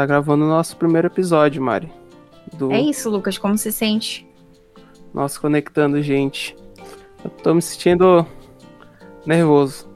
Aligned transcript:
tá 0.00 0.06
gravando 0.06 0.46
o 0.46 0.48
nosso 0.48 0.76
primeiro 0.78 1.08
episódio, 1.08 1.62
Mari. 1.62 1.92
Do... 2.54 2.72
É 2.72 2.80
isso, 2.80 3.10
Lucas, 3.10 3.36
como 3.36 3.58
se 3.58 3.70
sente? 3.70 4.26
Nossa, 5.12 5.38
conectando 5.38 6.00
gente. 6.00 6.56
Eu 7.22 7.30
tô 7.30 7.52
me 7.52 7.60
sentindo 7.60 8.26
nervoso. 9.26 9.86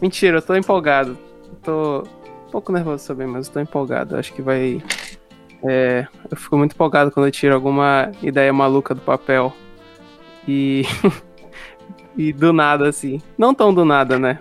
Mentira, 0.00 0.38
eu 0.38 0.42
tô 0.42 0.54
empolgado. 0.54 1.18
Eu 1.48 1.56
tô 1.62 2.02
um 2.46 2.50
pouco 2.52 2.70
nervoso 2.70 3.08
também, 3.08 3.26
mas 3.26 3.48
eu 3.48 3.54
tô 3.54 3.60
empolgado. 3.60 4.16
Acho 4.16 4.32
que 4.32 4.40
vai. 4.40 4.80
É, 5.64 6.06
eu 6.30 6.36
fico 6.36 6.56
muito 6.56 6.74
empolgado 6.74 7.10
quando 7.10 7.26
eu 7.26 7.32
tiro 7.32 7.52
alguma 7.52 8.12
ideia 8.22 8.52
maluca 8.52 8.94
do 8.94 9.00
papel. 9.00 9.52
E. 10.46 10.84
e 12.16 12.32
do 12.32 12.52
nada, 12.52 12.88
assim. 12.88 13.20
Não 13.36 13.52
tão 13.52 13.74
do 13.74 13.84
nada, 13.84 14.16
né? 14.16 14.38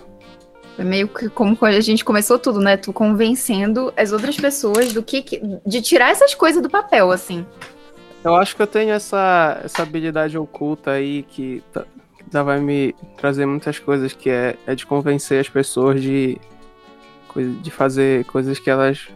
É 0.78 0.84
meio 0.84 1.08
que 1.08 1.28
como 1.30 1.58
quando 1.58 1.74
a 1.74 1.82
gente 1.82 2.06
começou 2.06 2.38
tudo, 2.38 2.60
né? 2.60 2.78
Tu 2.78 2.94
convencendo 2.94 3.92
as 3.98 4.12
outras 4.12 4.38
pessoas 4.38 4.94
do 4.94 5.02
que. 5.02 5.24
de 5.66 5.82
tirar 5.82 6.12
essas 6.12 6.36
coisas 6.36 6.62
do 6.62 6.70
papel, 6.70 7.12
assim. 7.12 7.46
Eu 8.24 8.36
acho 8.36 8.56
que 8.56 8.62
eu 8.62 8.68
tenho 8.68 8.92
essa, 8.92 9.60
essa 9.64 9.82
habilidade 9.82 10.38
oculta 10.38 10.92
aí 10.92 11.24
que, 11.24 11.64
tá, 11.72 11.86
que 12.18 12.44
vai 12.44 12.60
me 12.60 12.94
trazer 13.18 13.46
muitas 13.46 13.80
coisas, 13.80 14.14
que 14.14 14.30
é, 14.30 14.56
é 14.68 14.76
de 14.76 14.86
convencer 14.86 15.40
as 15.40 15.50
pessoas 15.50 16.02
de, 16.02 16.38
de 17.62 17.72
fazer 17.72 18.26
coisas 18.26 18.60
que 18.60 18.70
elas. 18.70 19.08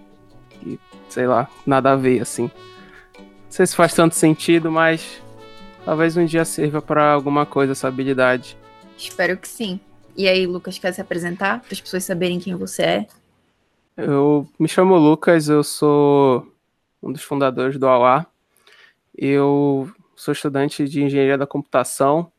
Que, 0.62 0.80
sei 1.10 1.28
lá, 1.28 1.48
nada 1.66 1.92
a 1.92 1.96
ver, 1.96 2.22
assim. 2.22 2.50
Não 3.20 3.52
sei 3.52 3.68
se 3.68 3.76
faz 3.76 3.94
tanto 3.94 4.16
sentido, 4.16 4.72
mas 4.72 5.22
talvez 5.86 6.18
um 6.18 6.26
dia 6.26 6.46
sirva 6.46 6.82
para 6.82 7.12
alguma 7.12 7.46
coisa 7.46 7.74
essa 7.74 7.88
habilidade. 7.88 8.58
Espero 8.98 9.38
que 9.38 9.48
sim. 9.48 9.80
E 10.16 10.28
aí, 10.28 10.46
Lucas, 10.46 10.78
quer 10.78 10.94
se 10.94 11.02
apresentar 11.02 11.62
para 11.62 11.74
as 11.74 11.82
pessoas 11.82 12.04
saberem 12.04 12.40
quem 12.40 12.56
você 12.56 12.82
é? 12.84 13.08
Eu 13.96 14.48
me 14.60 14.68
chamo 14.68 14.98
Lucas, 14.98 15.50
eu 15.50 15.64
sou 15.64 16.48
um 17.02 17.12
dos 17.12 17.24
fundadores 17.24 17.78
do 17.78 17.88
AUA. 17.88 18.26
Eu 19.18 19.90
sou 20.16 20.32
estudante 20.32 20.88
de 20.88 21.04
engenharia 21.04 21.38
da 21.38 21.48
computação 21.48 22.32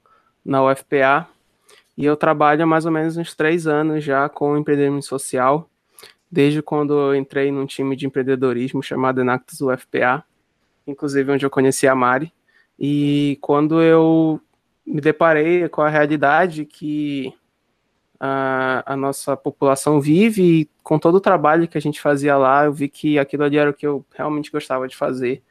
na 0.44 0.64
UFPA 0.64 1.28
e 1.96 2.04
eu 2.04 2.16
trabalho 2.16 2.62
há 2.62 2.66
mais 2.66 2.86
ou 2.86 2.92
menos 2.92 3.16
uns 3.16 3.34
três 3.34 3.66
anos 3.66 4.02
já 4.02 4.28
com 4.28 4.56
empreendedorismo 4.56 5.02
social, 5.02 5.68
desde 6.30 6.62
quando 6.62 6.98
eu 6.98 7.14
entrei 7.14 7.52
num 7.52 7.66
time 7.66 7.94
de 7.94 8.06
empreendedorismo 8.06 8.82
chamado 8.82 9.20
Enactus 9.20 9.60
UFPA, 9.60 10.24
inclusive 10.86 11.32
onde 11.32 11.44
eu 11.44 11.50
conheci 11.50 11.86
a 11.86 11.94
Mari. 11.94 12.32
E 12.78 13.38
quando 13.40 13.82
eu 13.82 14.40
me 14.86 15.00
deparei 15.00 15.68
com 15.68 15.82
a 15.82 15.88
realidade 15.88 16.64
que 16.64 17.32
a, 18.24 18.84
a, 18.92 18.96
nossa 18.96 19.36
população 19.36 20.00
vive 20.00 20.42
e 20.42 20.70
com 20.80 20.96
todo 20.96 21.16
o 21.16 21.20
trabalho 21.20 21.66
que 21.66 21.76
a 21.76 21.80
gente 21.80 22.00
fazia 22.00 22.36
lá, 22.36 22.66
eu 22.66 22.72
vi 22.72 22.88
que 22.88 23.18
aquilo 23.18 23.42
ali 23.42 23.58
era 23.58 23.70
o 23.70 23.74
que 23.74 23.84
eu 23.84 24.06
realmente 24.14 24.48
gostava 24.48 24.86
de 24.86 24.94
fazer 24.94 25.42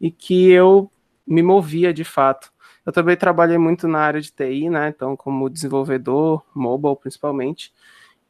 e 0.00 0.12
que 0.12 0.48
eu 0.48 0.88
me 1.26 1.42
movia 1.42 1.92
de 1.92 2.04
fato. 2.04 2.52
Eu 2.86 2.92
também 2.92 3.16
trabalhei 3.16 3.58
muito 3.58 3.88
na 3.88 3.98
área 3.98 4.20
de 4.20 4.30
TI, 4.30 4.70
né? 4.70 4.90
Então, 4.90 5.16
como 5.16 5.50
desenvolvedor, 5.50 6.44
mobile 6.54 6.94
principalmente. 6.94 7.72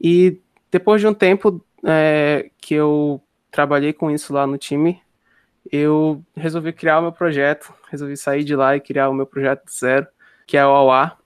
E 0.00 0.40
depois 0.70 1.02
de 1.02 1.06
um 1.06 1.12
tempo 1.12 1.62
é, 1.84 2.50
que 2.56 2.72
eu 2.72 3.22
trabalhei 3.50 3.92
com 3.92 4.10
isso 4.10 4.32
lá 4.32 4.46
no 4.46 4.56
time, 4.56 5.02
eu 5.70 6.24
resolvi 6.34 6.72
criar 6.72 7.00
o 7.00 7.02
meu 7.02 7.12
projeto, 7.12 7.70
resolvi 7.90 8.16
sair 8.16 8.44
de 8.44 8.56
lá 8.56 8.74
e 8.74 8.80
criar 8.80 9.10
o 9.10 9.14
meu 9.14 9.26
projeto 9.26 9.70
zero, 9.70 10.06
que 10.46 10.56
é 10.56 10.64
o 10.64 10.70
AUA. 10.70 11.18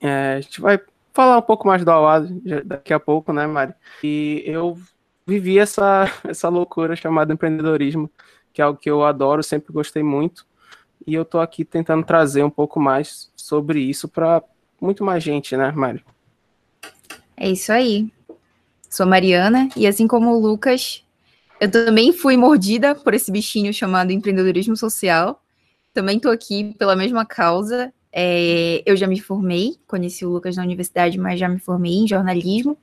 É, 0.00 0.34
a 0.34 0.40
gente 0.40 0.60
vai 0.60 0.78
falar 1.12 1.38
um 1.38 1.42
pouco 1.42 1.66
mais 1.66 1.84
do 1.84 1.90
Awad 1.90 2.28
daqui 2.64 2.92
a 2.92 3.00
pouco, 3.00 3.32
né, 3.32 3.46
Mari? 3.46 3.74
E 4.02 4.42
eu 4.46 4.78
vivi 5.26 5.58
essa, 5.58 6.10
essa 6.24 6.48
loucura 6.48 6.96
chamada 6.96 7.32
empreendedorismo, 7.32 8.10
que 8.52 8.60
é 8.60 8.64
algo 8.64 8.78
que 8.78 8.90
eu 8.90 9.04
adoro, 9.04 9.42
sempre 9.42 9.72
gostei 9.72 10.02
muito. 10.02 10.46
E 11.06 11.14
eu 11.14 11.24
tô 11.24 11.40
aqui 11.40 11.64
tentando 11.64 12.04
trazer 12.04 12.42
um 12.44 12.50
pouco 12.50 12.78
mais 12.80 13.30
sobre 13.34 13.80
isso 13.80 14.08
para 14.08 14.42
muito 14.80 15.04
mais 15.04 15.22
gente, 15.22 15.56
né, 15.56 15.72
Mari? 15.72 16.04
É 17.36 17.50
isso 17.50 17.72
aí. 17.72 18.10
Sou 18.88 19.06
Mariana 19.06 19.68
e 19.74 19.86
assim 19.86 20.06
como 20.06 20.30
o 20.30 20.38
Lucas, 20.38 21.02
eu 21.60 21.70
também 21.70 22.12
fui 22.12 22.36
mordida 22.36 22.94
por 22.94 23.14
esse 23.14 23.32
bichinho 23.32 23.72
chamado 23.72 24.12
empreendedorismo 24.12 24.76
social. 24.76 25.42
Também 25.94 26.20
tô 26.20 26.28
aqui 26.28 26.74
pela 26.78 26.94
mesma 26.94 27.24
causa 27.24 27.92
é, 28.12 28.82
eu 28.84 28.96
já 28.96 29.06
me 29.06 29.18
formei, 29.20 29.76
conheci 29.86 30.24
o 30.26 30.30
Lucas 30.30 30.56
na 30.56 30.62
universidade, 30.62 31.18
mas 31.18 31.40
já 31.40 31.48
me 31.48 31.58
formei 31.58 31.94
em 31.94 32.06
jornalismo. 32.06 32.76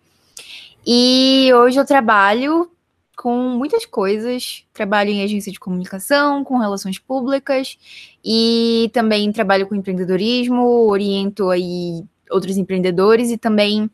E 0.86 1.52
hoje 1.54 1.80
eu 1.80 1.86
trabalho 1.86 2.72
com 3.16 3.38
muitas 3.50 3.86
coisas. 3.86 4.66
Trabalho 4.74 5.10
em 5.12 5.22
agência 5.22 5.52
de 5.52 5.60
comunicação, 5.60 6.44
com 6.44 6.58
relações 6.58 6.98
públicas 6.98 7.78
e 8.24 8.90
também 8.94 9.32
trabalho 9.32 9.68
com 9.68 9.76
empreendedorismo, 9.76 10.88
oriento 10.88 11.50
aí 11.50 12.04
outros 12.32 12.58
empreendedores 12.58 13.30
e 13.30 13.38
também 13.38 13.90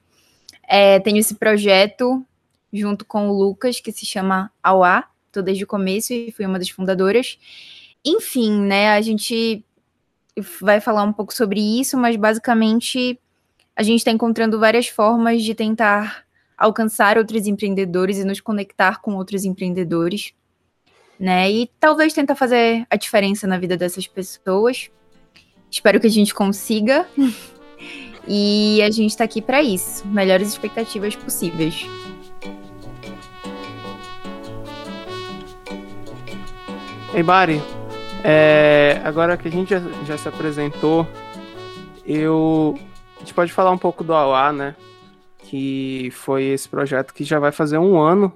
é, 0.68 1.00
tenho 1.00 1.18
esse 1.18 1.36
projeto 1.36 2.24
junto 2.72 3.04
com 3.04 3.30
o 3.30 3.34
Lucas 3.34 3.80
que 3.80 3.92
se 3.92 4.06
chama 4.06 4.52
AUA. 4.62 5.04
Estou 5.28 5.42
desde 5.42 5.64
o 5.64 5.68
começo 5.68 6.14
e 6.14 6.32
fui 6.32 6.46
uma 6.46 6.60
das 6.60 6.70
fundadoras. 6.70 7.38
Enfim, 8.06 8.62
né, 8.62 8.92
a 8.92 9.02
gente 9.02 9.66
vai 10.62 10.82
falar 10.82 11.04
um 11.04 11.14
pouco 11.14 11.34
sobre 11.34 11.60
isso, 11.60 11.98
mas 11.98 12.16
basicamente 12.16 13.20
a 13.76 13.84
gente 13.84 14.00
está 14.00 14.12
encontrando 14.12 14.60
várias 14.60 14.88
formas 14.88 15.44
de 15.44 15.54
tentar 15.54 16.26
alcançar 16.58 17.18
outros 17.18 17.48
empreendedores 17.48 18.18
e 18.18 18.24
nos 18.24 18.40
conectar 18.40 19.02
com 19.02 19.16
outros 19.16 19.44
empreendedores, 19.44 20.34
né? 21.20 21.52
E 21.52 21.70
talvez 21.80 22.14
tentar 22.14 22.36
fazer 22.36 22.86
a 22.90 22.96
diferença 22.96 23.46
na 23.46 23.58
vida 23.58 23.76
dessas 23.76 24.08
pessoas. 24.08 24.90
Espero 25.70 26.00
que 26.00 26.08
a 26.08 26.12
gente 26.12 26.34
consiga. 26.34 27.06
e 28.28 28.82
a 28.82 28.90
gente 28.90 29.12
está 29.12 29.24
aqui 29.24 29.42
para 29.42 29.62
isso, 29.62 30.08
melhores 30.08 30.48
expectativas 30.50 31.16
possíveis. 31.16 31.86
Ei, 37.14 37.24
Bari, 37.24 37.62
é, 38.28 39.02
agora 39.04 39.38
que 39.38 39.48
a 39.48 39.52
gente 39.52 39.70
já, 39.70 39.80
já, 40.04 40.18
se 40.18 40.28
apresentou, 40.28 41.08
eu 42.04 42.76
a 43.18 43.20
gente 43.20 43.36
pode 43.36 43.54
falar 43.54 43.70
um 43.70 43.78
pouco 43.78 44.04
do 44.04 44.16
AUA, 44.16 44.52
né? 44.52 44.76
Que 45.38 46.10
foi 46.12 46.46
esse 46.46 46.68
projeto 46.68 47.14
que 47.14 47.24
já 47.24 47.38
vai 47.38 47.52
fazer 47.52 47.78
um 47.78 48.00
ano. 48.00 48.34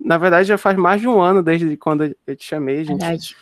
Na 0.00 0.16
verdade, 0.16 0.48
já 0.48 0.56
faz 0.56 0.74
mais 0.78 1.02
de 1.02 1.06
um 1.06 1.20
ano 1.20 1.42
desde 1.42 1.76
quando 1.76 2.16
eu 2.26 2.34
te 2.34 2.46
chamei, 2.46 2.82
gente. 2.82 2.98
Verdade. 2.98 3.36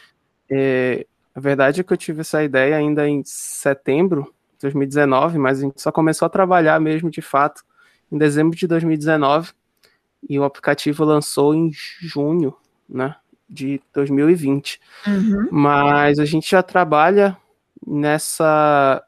É, 0.51 1.07
a 1.33 1.39
verdade 1.39 1.81
é 1.81 1.85
que 1.85 1.93
eu 1.93 1.97
tive 1.97 2.23
essa 2.23 2.43
ideia 2.43 2.77
ainda 2.77 3.09
em 3.09 3.23
setembro 3.25 4.35
de 4.55 4.63
2019, 4.63 5.39
mas 5.39 5.59
a 5.59 5.63
gente 5.63 5.81
só 5.81 5.93
começou 5.93 6.27
a 6.27 6.29
trabalhar 6.31 6.81
mesmo 6.81 7.09
de 7.09 7.23
fato 7.23 7.63
em 8.11 8.19
dezembro 8.19 8.59
de 8.59 8.67
2019 8.67 9.53
e 10.29 10.41
o 10.41 10.45
aplicativo 10.45 11.05
lançou 11.05 11.55
em 11.55 11.71
junho, 11.73 12.53
né? 12.89 13.15
De 13.49 13.81
2020. 13.93 14.81
Uhum. 15.07 15.49
Mas 15.51 16.19
a 16.19 16.25
gente 16.25 16.51
já 16.51 16.63
trabalha 16.63 17.37
nessa, 17.87 19.03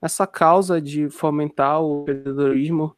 nessa 0.00 0.26
causa 0.26 0.80
de 0.80 1.08
fomentar 1.08 1.82
o 1.82 2.02
empreendedorismo 2.02 2.94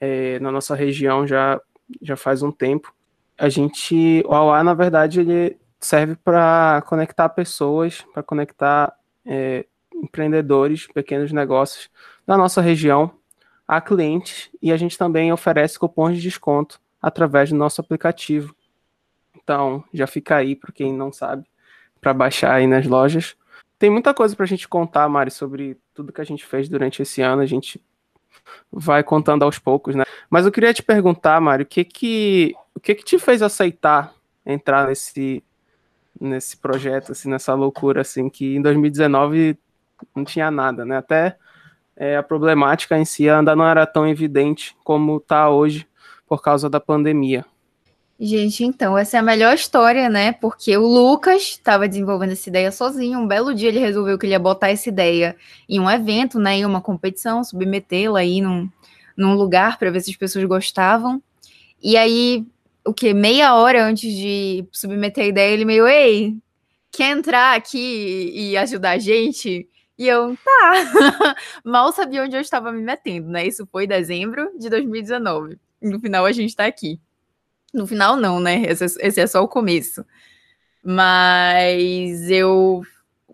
é, 0.00 0.38
na 0.40 0.50
nossa 0.50 0.74
região 0.74 1.26
já, 1.26 1.60
já 2.00 2.16
faz 2.16 2.42
um 2.42 2.52
tempo. 2.52 2.92
A 3.36 3.48
gente, 3.48 4.22
o 4.26 4.34
AUA, 4.34 4.64
na 4.64 4.74
verdade, 4.74 5.20
ele 5.20 5.56
serve 5.80 6.16
para 6.16 6.82
conectar 6.86 7.28
pessoas, 7.28 8.04
para 8.12 8.22
conectar 8.22 8.92
é, 9.24 9.64
empreendedores, 9.94 10.86
pequenos 10.86 11.32
negócios 11.32 11.88
da 12.26 12.36
nossa 12.36 12.60
região 12.60 13.12
a 13.66 13.80
clientes 13.80 14.50
e 14.62 14.72
a 14.72 14.76
gente 14.76 14.96
também 14.96 15.30
oferece 15.30 15.78
cupons 15.78 16.16
de 16.16 16.22
desconto 16.22 16.80
através 17.02 17.50
do 17.50 17.56
nosso 17.56 17.80
aplicativo. 17.80 18.54
Então, 19.36 19.82
já 19.92 20.06
fica 20.06 20.36
aí 20.36 20.54
para 20.54 20.72
quem 20.72 20.92
não 20.92 21.12
sabe, 21.12 21.44
para 22.00 22.12
baixar 22.12 22.54
aí 22.54 22.66
nas 22.66 22.86
lojas. 22.86 23.36
Tem 23.78 23.90
muita 23.90 24.12
coisa 24.12 24.34
para 24.34 24.44
a 24.44 24.48
gente 24.48 24.68
contar, 24.68 25.08
Mari, 25.08 25.30
sobre 25.30 25.76
tudo 25.94 26.12
que 26.12 26.20
a 26.20 26.24
gente 26.24 26.44
fez 26.44 26.68
durante 26.68 27.02
esse 27.02 27.22
ano. 27.22 27.42
A 27.42 27.46
gente 27.46 27.80
vai 28.70 29.02
contando 29.02 29.44
aos 29.44 29.58
poucos, 29.58 29.94
né? 29.94 30.04
Mas 30.28 30.44
eu 30.44 30.52
queria 30.52 30.74
te 30.74 30.82
perguntar, 30.82 31.40
Mari, 31.40 31.62
o 31.62 31.66
que 31.66 31.84
que, 31.84 32.54
o 32.74 32.80
que, 32.80 32.94
que 32.94 33.04
te 33.04 33.18
fez 33.18 33.40
aceitar 33.40 34.14
entrar 34.44 34.88
nesse, 34.88 35.44
nesse 36.20 36.56
projeto, 36.56 37.12
assim, 37.12 37.28
nessa 37.30 37.54
loucura, 37.54 38.00
assim, 38.00 38.28
que 38.28 38.56
em 38.56 38.62
2019 38.62 39.58
não 40.14 40.24
tinha 40.24 40.50
nada, 40.50 40.84
né? 40.84 40.96
Até 40.96 41.36
é, 41.96 42.16
a 42.16 42.22
problemática 42.22 42.96
em 42.96 43.04
si 43.04 43.28
ainda 43.28 43.54
não 43.54 43.66
era 43.66 43.86
tão 43.86 44.06
evidente 44.06 44.76
como 44.84 45.16
está 45.18 45.50
hoje 45.50 45.86
por 46.26 46.42
causa 46.42 46.68
da 46.68 46.80
pandemia. 46.80 47.44
Gente, 48.20 48.64
então, 48.64 48.98
essa 48.98 49.16
é 49.16 49.20
a 49.20 49.22
melhor 49.22 49.54
história, 49.54 50.08
né? 50.08 50.32
Porque 50.32 50.76
o 50.76 50.84
Lucas 50.84 51.42
estava 51.42 51.86
desenvolvendo 51.88 52.32
essa 52.32 52.48
ideia 52.48 52.72
sozinho. 52.72 53.20
Um 53.20 53.28
belo 53.28 53.54
dia 53.54 53.68
ele 53.68 53.78
resolveu 53.78 54.18
que 54.18 54.26
ele 54.26 54.32
ia 54.32 54.40
botar 54.40 54.70
essa 54.70 54.88
ideia 54.88 55.36
em 55.68 55.78
um 55.78 55.88
evento, 55.88 56.38
né? 56.40 56.56
Em 56.56 56.64
uma 56.64 56.80
competição, 56.80 57.44
submetê-la 57.44 58.18
aí 58.18 58.40
num, 58.40 58.68
num 59.16 59.34
lugar 59.34 59.78
para 59.78 59.90
ver 59.90 60.00
se 60.00 60.10
as 60.10 60.16
pessoas 60.16 60.44
gostavam. 60.46 61.22
E 61.80 61.96
aí 61.96 62.44
o 62.84 62.92
que? 62.92 63.14
Meia 63.14 63.54
hora 63.54 63.84
antes 63.84 64.12
de 64.12 64.66
submeter 64.72 65.24
a 65.24 65.28
ideia, 65.28 65.52
ele 65.52 65.64
meio, 65.64 65.86
ei, 65.86 66.36
quer 66.90 67.16
entrar 67.16 67.56
aqui 67.56 68.32
e 68.34 68.56
ajudar 68.56 68.92
a 68.92 68.98
gente? 68.98 69.68
E 69.96 70.08
eu, 70.08 70.36
tá. 70.44 71.34
Mal 71.64 71.92
sabia 71.92 72.24
onde 72.24 72.36
eu 72.36 72.40
estava 72.40 72.72
me 72.72 72.82
metendo, 72.82 73.28
né? 73.28 73.46
Isso 73.46 73.66
foi 73.70 73.86
dezembro 73.86 74.50
de 74.58 74.68
2019. 74.68 75.58
No 75.82 76.00
final 76.00 76.24
a 76.26 76.32
gente 76.32 76.56
tá 76.56 76.66
aqui. 76.66 76.98
No 77.72 77.86
final, 77.86 78.16
não, 78.16 78.40
né? 78.40 78.62
Esse, 78.62 78.84
é, 78.84 79.08
esse 79.08 79.20
é 79.20 79.26
só 79.26 79.42
o 79.42 79.48
começo. 79.48 80.04
Mas 80.82 82.30
eu. 82.30 82.82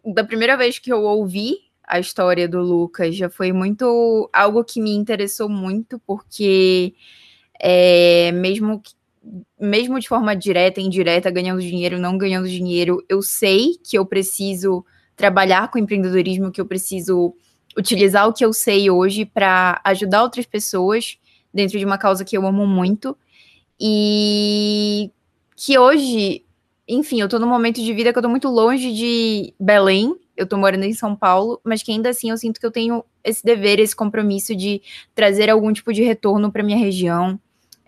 Da 0.04 0.24
primeira 0.24 0.56
vez 0.56 0.78
que 0.78 0.92
eu 0.92 1.02
ouvi 1.02 1.56
a 1.86 1.98
história 2.00 2.48
do 2.48 2.60
Lucas, 2.60 3.16
já 3.16 3.30
foi 3.30 3.52
muito. 3.52 4.28
algo 4.32 4.64
que 4.64 4.80
me 4.80 4.90
interessou 4.94 5.48
muito, 5.48 5.98
porque 6.06 6.94
é, 7.60 8.32
mesmo 8.32 8.80
que 8.80 8.92
mesmo 9.58 9.98
de 9.98 10.08
forma 10.08 10.36
direta, 10.36 10.80
indireta, 10.80 11.30
ganhando 11.30 11.60
dinheiro, 11.60 11.98
não 11.98 12.18
ganhando 12.18 12.48
dinheiro, 12.48 13.02
eu 13.08 13.22
sei 13.22 13.78
que 13.82 13.96
eu 13.96 14.04
preciso 14.04 14.84
trabalhar 15.16 15.70
com 15.70 15.78
empreendedorismo, 15.78 16.50
que 16.50 16.60
eu 16.60 16.66
preciso 16.66 17.34
utilizar 17.76 18.28
o 18.28 18.32
que 18.32 18.44
eu 18.44 18.52
sei 18.52 18.90
hoje 18.90 19.24
para 19.24 19.80
ajudar 19.84 20.22
outras 20.22 20.46
pessoas 20.46 21.18
dentro 21.52 21.78
de 21.78 21.84
uma 21.84 21.98
causa 21.98 22.24
que 22.24 22.36
eu 22.36 22.46
amo 22.46 22.66
muito. 22.66 23.16
E 23.86 25.10
que 25.54 25.78
hoje, 25.78 26.42
enfim, 26.88 27.20
eu 27.20 27.28
tô 27.28 27.38
num 27.38 27.46
momento 27.46 27.82
de 27.82 27.92
vida 27.92 28.14
que 28.14 28.18
eu 28.18 28.22
tô 28.22 28.30
muito 28.30 28.48
longe 28.48 28.90
de 28.94 29.52
Belém, 29.60 30.18
eu 30.34 30.46
tô 30.46 30.56
morando 30.56 30.84
em 30.84 30.94
São 30.94 31.14
Paulo, 31.14 31.60
mas 31.62 31.82
que 31.82 31.92
ainda 31.92 32.08
assim 32.08 32.30
eu 32.30 32.38
sinto 32.38 32.58
que 32.58 32.64
eu 32.64 32.70
tenho 32.70 33.04
esse 33.22 33.44
dever, 33.44 33.78
esse 33.78 33.94
compromisso 33.94 34.56
de 34.56 34.80
trazer 35.14 35.50
algum 35.50 35.70
tipo 35.70 35.92
de 35.92 36.02
retorno 36.02 36.50
para 36.50 36.62
minha 36.62 36.78
região 36.78 37.38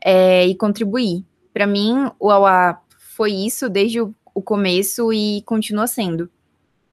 é, 0.05 0.47
e 0.47 0.55
contribuir. 0.55 1.25
Para 1.51 1.67
mim, 1.67 2.11
o 2.21 2.31
AUA 2.31 2.79
foi 2.99 3.33
isso 3.33 3.67
desde 3.71 3.99
o, 3.99 4.15
o 4.35 4.43
começo 4.43 5.11
e 5.15 5.41
continua 5.47 5.87
sendo. 5.87 6.29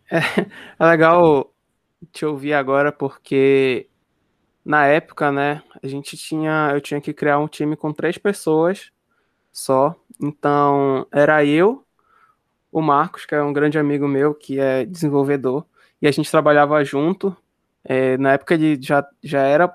É, 0.10 0.20
é 0.80 0.86
legal 0.86 1.54
te 2.14 2.26
ouvir 2.26 2.54
agora 2.54 2.90
porque 2.90 3.90
na 4.64 4.88
época, 4.88 5.30
né, 5.30 5.62
a 5.84 5.88
gente 5.88 6.16
tinha, 6.16 6.72
eu 6.74 6.80
tinha 6.80 7.02
que 7.02 7.12
criar 7.14 7.38
um 7.38 7.50
time 7.50 7.76
com 7.76 7.92
três 7.92 8.18
pessoas 8.18 8.93
só. 9.54 9.96
Então, 10.22 11.08
era 11.12 11.46
eu, 11.46 11.86
o 12.72 12.82
Marcos, 12.82 13.26
que 13.26 13.36
é 13.36 13.42
um 13.42 13.54
grande 13.54 13.78
amigo 13.78 14.08
meu, 14.08 14.34
que 14.34 14.60
é 14.60 14.86
desenvolvedor, 14.86 15.66
e 16.02 16.08
a 16.08 16.12
gente 16.12 16.32
trabalhava 16.32 16.84
junto. 16.84 17.36
É, 17.86 18.18
na 18.18 18.34
época 18.34 18.56
ele 18.56 18.78
já, 18.82 19.08
já 19.24 19.42
era 19.44 19.74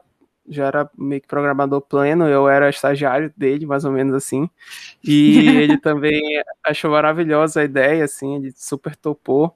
já 0.51 0.67
era 0.67 0.91
meio 0.97 1.21
que 1.21 1.29
programador 1.29 1.81
pleno, 1.83 2.27
eu 2.27 2.49
era 2.49 2.71
estagiário 2.71 3.33
dele, 3.37 3.67
mais 3.67 3.85
ou 3.85 3.93
menos 3.93 4.15
assim. 4.15 4.49
E 5.05 5.47
ele 5.61 5.79
também 5.79 6.43
achou 6.65 6.91
maravilhosa 6.91 7.61
a 7.61 7.65
ideia, 7.65 8.05
assim, 8.05 8.37
ele 8.37 8.53
super 8.57 8.97
topou. 8.97 9.55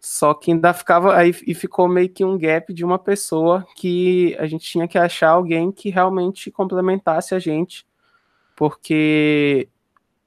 Só 0.00 0.34
que 0.34 0.52
ainda 0.52 0.72
ficava 0.74 1.16
aí 1.16 1.34
e 1.46 1.54
ficou 1.54 1.88
meio 1.88 2.08
que 2.10 2.24
um 2.24 2.38
gap 2.38 2.72
de 2.74 2.84
uma 2.84 2.98
pessoa 2.98 3.66
que 3.76 4.36
a 4.38 4.46
gente 4.46 4.64
tinha 4.66 4.86
que 4.86 4.98
achar 4.98 5.30
alguém 5.30 5.72
que 5.72 5.88
realmente 5.90 6.50
complementasse 6.50 7.34
a 7.34 7.38
gente, 7.38 7.86
porque 8.56 9.68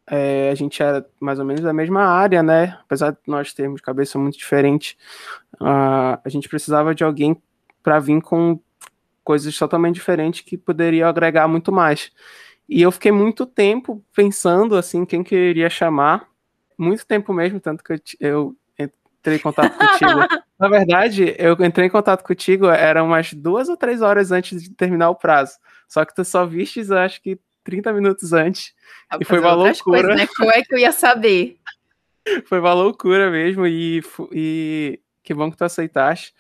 é, 0.10 0.50
a 0.50 0.56
gente 0.56 0.82
era 0.82 1.06
mais 1.20 1.38
ou 1.40 1.46
menos 1.46 1.62
da 1.62 1.74
mesma 1.74 2.04
área, 2.04 2.42
né? 2.42 2.78
Apesar 2.84 3.12
de 3.12 3.18
nós 3.28 3.54
termos 3.54 3.82
cabeça 3.82 4.18
muito 4.18 4.38
diferente, 4.38 4.98
uh, 5.56 6.20
a 6.24 6.30
gente 6.30 6.48
precisava 6.48 6.96
de 6.96 7.04
alguém 7.04 7.42
para 7.84 8.00
vir 8.00 8.22
com 8.22 8.60
coisas 9.24 9.58
totalmente 9.58 9.96
diferentes 9.96 10.42
que 10.42 10.58
poderiam 10.58 11.10
agregar 11.10 11.48
muito 11.48 11.72
mais. 11.72 12.12
E 12.70 12.82
eu 12.82 12.92
fiquei 12.92 13.12
muito 13.12 13.46
tempo 13.46 14.04
pensando 14.16 14.76
assim 14.76 15.06
quem 15.06 15.24
que 15.24 15.36
eu 15.36 15.40
iria 15.40 15.70
chamar, 15.70 16.28
muito 16.78 17.06
tempo 17.06 17.34
mesmo, 17.34 17.60
tanto 17.60 17.84
que 17.84 17.94
eu, 17.94 18.00
eu 18.20 18.56
entrei 19.10 19.38
em 19.38 19.42
contato 19.42 19.78
contigo. 19.78 20.12
Na 20.58 20.70
verdade, 20.70 21.36
eu 21.38 21.54
entrei 21.64 21.88
em 21.88 21.90
contato 21.90 22.24
contigo, 22.24 22.68
eram 22.68 23.08
umas 23.08 23.34
duas 23.34 23.70
ou 23.70 23.78
três 23.78 24.02
horas 24.02 24.32
antes 24.32 24.64
de 24.64 24.70
terminar 24.72 25.10
o 25.10 25.16
prazo. 25.16 25.58
Só 25.88 26.04
que 26.04 26.16
tu 26.16 26.24
só 26.26 26.46
vistes, 26.46 26.90
acho 26.90 27.22
que 27.22 27.40
30 27.68 27.92
minutos 27.92 28.32
antes. 28.32 28.74
e 29.20 29.26
foi 29.26 29.40
uma 29.40 29.54
loucura. 29.54 30.08
Coisas, 30.08 30.16
né? 30.16 30.28
Como 30.38 30.50
é 30.50 30.62
que 30.62 30.74
eu 30.74 30.78
ia 30.80 30.94
saber? 30.94 31.58
foi 32.48 32.62
uma 32.62 32.74
loucura 32.74 33.30
mesmo, 33.30 33.68
e, 33.68 34.02
e 34.32 35.00
que 35.22 35.34
bom 35.34 35.52
que 35.52 35.58
tu 35.58 35.66
aceitaste. 35.66 36.34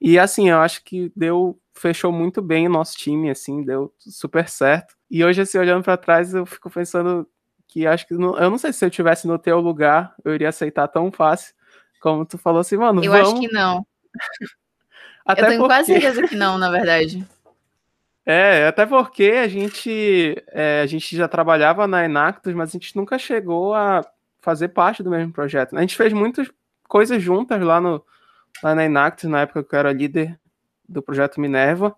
E 0.00 0.18
assim, 0.18 0.50
eu 0.50 0.58
acho 0.58 0.82
que 0.82 1.12
deu, 1.14 1.56
fechou 1.72 2.10
muito 2.10 2.42
bem 2.42 2.66
o 2.66 2.70
nosso 2.70 2.96
time, 2.96 3.30
assim, 3.30 3.62
deu 3.62 3.94
super 3.96 4.48
certo. 4.48 4.96
E 5.08 5.24
hoje, 5.24 5.40
assim, 5.40 5.58
olhando 5.58 5.84
para 5.84 5.96
trás, 5.96 6.34
eu 6.34 6.44
fico 6.44 6.68
pensando 6.68 7.28
que 7.68 7.86
acho 7.86 8.08
que 8.08 8.14
não, 8.14 8.36
eu 8.36 8.50
não 8.50 8.58
sei 8.58 8.72
se 8.72 8.84
eu 8.84 8.90
tivesse 8.90 9.28
no 9.28 9.38
teu 9.38 9.60
lugar, 9.60 10.14
eu 10.24 10.34
iria 10.34 10.48
aceitar 10.48 10.88
tão 10.88 11.12
fácil 11.12 11.54
como 12.00 12.26
tu 12.26 12.36
falou 12.36 12.60
assim, 12.60 12.76
mano. 12.76 13.04
Eu 13.04 13.12
vamos... 13.12 13.28
acho 13.28 13.40
que 13.40 13.52
não. 13.52 13.86
até 15.24 15.42
eu 15.42 15.46
tenho 15.46 15.60
porque... 15.60 15.74
quase 15.74 15.86
certeza 15.86 16.26
que 16.26 16.34
não, 16.34 16.58
na 16.58 16.68
verdade. 16.68 17.24
É, 18.24 18.66
até 18.68 18.86
porque 18.86 19.24
a 19.24 19.48
gente, 19.48 20.36
é, 20.48 20.80
a 20.82 20.86
gente 20.86 21.16
já 21.16 21.26
trabalhava 21.26 21.86
na 21.86 22.04
Enactus, 22.04 22.54
mas 22.54 22.70
a 22.70 22.72
gente 22.72 22.96
nunca 22.96 23.18
chegou 23.18 23.74
a 23.74 24.00
fazer 24.40 24.68
parte 24.68 25.02
do 25.02 25.10
mesmo 25.10 25.32
projeto. 25.32 25.76
A 25.76 25.80
gente 25.80 25.96
fez 25.96 26.12
muitas 26.12 26.48
coisas 26.88 27.20
juntas 27.22 27.60
lá, 27.60 27.80
no, 27.80 28.04
lá 28.62 28.74
na 28.74 28.84
Enactus, 28.84 29.28
na 29.28 29.40
época 29.40 29.64
que 29.64 29.74
eu 29.74 29.78
era 29.78 29.92
líder 29.92 30.38
do 30.88 31.02
projeto 31.02 31.40
Minerva. 31.40 31.96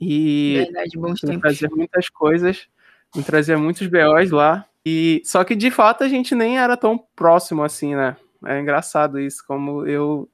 E 0.00 0.64
Verdade, 0.64 0.98
bons 0.98 1.20
tempos. 1.20 1.40
trazia 1.40 1.68
muitas 1.70 2.08
coisas, 2.08 2.68
me 3.14 3.22
trazia 3.22 3.56
muitos 3.56 3.86
BOs 3.86 4.30
lá. 4.30 4.66
E 4.84 5.22
só 5.24 5.44
que 5.44 5.54
de 5.54 5.70
fato 5.70 6.02
a 6.02 6.08
gente 6.08 6.34
nem 6.34 6.58
era 6.58 6.76
tão 6.76 6.98
próximo 7.14 7.62
assim, 7.62 7.94
né? 7.94 8.16
É 8.44 8.60
engraçado 8.60 9.18
isso, 9.20 9.44
como 9.46 9.86
eu 9.86 10.28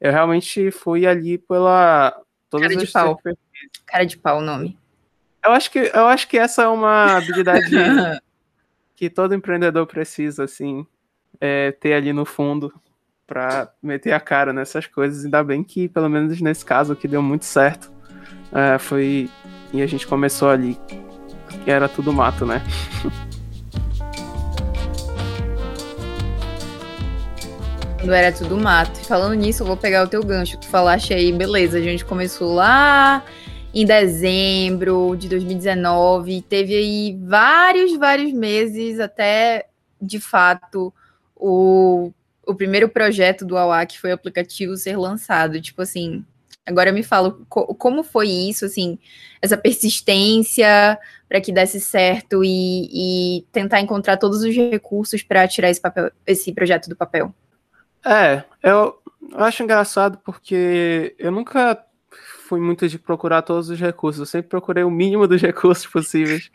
eu 0.00 0.12
realmente 0.12 0.70
fui 0.70 1.06
ali 1.06 1.38
pela 1.38 2.16
todas 2.50 2.68
Cara 2.68 2.80
de 2.84 2.92
pau. 2.92 3.20
Cara 3.86 4.04
de 4.04 4.18
pau 4.18 4.38
o 4.38 4.42
nome. 4.42 4.78
Eu 5.44 5.52
acho 5.52 5.70
que 5.70 5.78
eu 5.78 6.06
acho 6.06 6.28
que 6.28 6.36
essa 6.36 6.62
é 6.62 6.68
uma 6.68 7.16
habilidade 7.16 7.70
que 8.94 9.08
todo 9.08 9.34
empreendedor 9.34 9.86
precisa 9.86 10.44
assim, 10.44 10.86
é, 11.40 11.72
ter 11.72 11.94
ali 11.94 12.12
no 12.12 12.24
fundo 12.24 12.72
para 13.26 13.72
meter 13.82 14.12
a 14.12 14.20
cara 14.20 14.52
nessas 14.52 14.86
coisas. 14.86 15.24
Ainda 15.24 15.42
bem 15.44 15.62
que 15.62 15.88
pelo 15.88 16.08
menos 16.08 16.40
nesse 16.40 16.64
caso 16.64 16.96
que 16.96 17.06
deu 17.06 17.22
muito 17.22 17.44
certo. 17.44 17.92
É, 18.52 18.78
foi 18.78 19.30
e 19.72 19.82
a 19.82 19.86
gente 19.86 20.06
começou 20.06 20.48
ali 20.48 20.78
que 21.64 21.70
era 21.70 21.88
tudo 21.88 22.12
mato, 22.12 22.46
né? 22.46 22.62
Quando 27.98 28.12
era 28.12 28.30
tudo 28.30 28.56
mato. 28.56 29.00
Falando 29.00 29.34
nisso, 29.34 29.64
eu 29.64 29.66
vou 29.66 29.76
pegar 29.76 30.04
o 30.04 30.08
teu 30.08 30.22
gancho. 30.22 30.56
Tu 30.56 30.68
falaste 30.68 31.12
aí, 31.12 31.32
beleza, 31.32 31.78
a 31.78 31.80
gente 31.80 32.04
começou 32.04 32.54
lá 32.54 33.24
em 33.74 33.84
dezembro 33.84 35.16
de 35.16 35.28
2019, 35.28 36.42
teve 36.42 36.74
aí 36.74 37.18
vários, 37.20 37.96
vários 37.96 38.32
meses 38.32 38.98
até, 38.98 39.66
de 40.00 40.18
fato, 40.18 40.92
o, 41.36 42.12
o 42.46 42.54
primeiro 42.54 42.88
projeto 42.88 43.44
do 43.44 43.56
que 43.88 44.00
foi 44.00 44.10
o 44.10 44.14
aplicativo, 44.14 44.76
ser 44.76 44.96
lançado. 44.96 45.60
Tipo 45.60 45.82
assim, 45.82 46.24
agora 46.64 46.92
me 46.92 47.02
fala 47.02 47.36
co 47.48 47.74
como 47.74 48.04
foi 48.04 48.28
isso, 48.28 48.64
assim, 48.64 48.96
essa 49.42 49.56
persistência 49.56 50.98
para 51.28 51.40
que 51.40 51.52
desse 51.52 51.80
certo 51.80 52.44
e, 52.44 53.38
e, 53.40 53.46
tentar 53.52 53.80
encontrar 53.80 54.16
todos 54.16 54.42
os 54.42 54.54
recursos 54.54 55.22
para 55.22 55.46
tirar 55.48 55.68
esse, 55.68 55.80
papel, 55.80 56.10
esse 56.26 56.52
projeto 56.52 56.88
do 56.88 56.96
papel. 56.96 57.34
É, 58.08 58.42
eu, 58.62 58.98
eu 59.32 59.44
acho 59.44 59.62
engraçado 59.62 60.18
porque 60.24 61.14
eu 61.18 61.30
nunca 61.30 61.84
fui 62.48 62.58
muito 62.58 62.88
de 62.88 62.98
procurar 62.98 63.42
todos 63.42 63.68
os 63.68 63.78
recursos, 63.78 64.20
eu 64.20 64.24
sempre 64.24 64.48
procurei 64.48 64.82
o 64.82 64.90
mínimo 64.90 65.28
dos 65.28 65.40
recursos 65.42 65.86
possíveis 65.86 66.50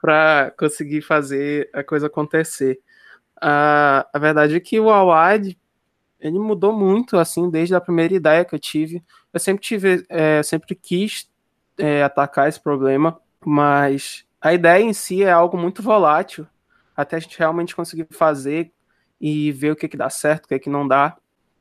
para 0.00 0.54
conseguir 0.56 1.02
fazer 1.02 1.68
a 1.72 1.82
coisa 1.82 2.06
acontecer. 2.06 2.78
Uh, 3.38 4.06
a 4.12 4.18
verdade 4.20 4.54
é 4.54 4.60
que 4.60 4.78
o 4.78 4.90
Awad 4.90 5.58
ele 6.20 6.38
mudou 6.38 6.72
muito 6.72 7.18
assim 7.18 7.50
desde 7.50 7.74
a 7.74 7.80
primeira 7.80 8.14
ideia 8.14 8.44
que 8.44 8.54
eu 8.54 8.60
tive. 8.60 9.02
Eu 9.32 9.40
sempre 9.40 9.60
tive, 9.60 10.06
é, 10.08 10.40
sempre 10.44 10.76
quis 10.76 11.28
é, 11.76 12.04
atacar 12.04 12.48
esse 12.48 12.60
problema, 12.60 13.20
mas 13.44 14.24
a 14.40 14.54
ideia 14.54 14.84
em 14.84 14.92
si 14.92 15.24
é 15.24 15.32
algo 15.32 15.58
muito 15.58 15.82
volátil 15.82 16.46
até 16.96 17.16
a 17.16 17.18
gente 17.18 17.36
realmente 17.36 17.74
conseguir 17.74 18.06
fazer 18.12 18.72
e 19.22 19.52
ver 19.52 19.70
o 19.70 19.76
que, 19.76 19.86
que 19.86 19.96
dá 19.96 20.10
certo, 20.10 20.46
o 20.46 20.48
que, 20.48 20.58
que 20.58 20.68
não 20.68 20.86
dá. 20.86 21.16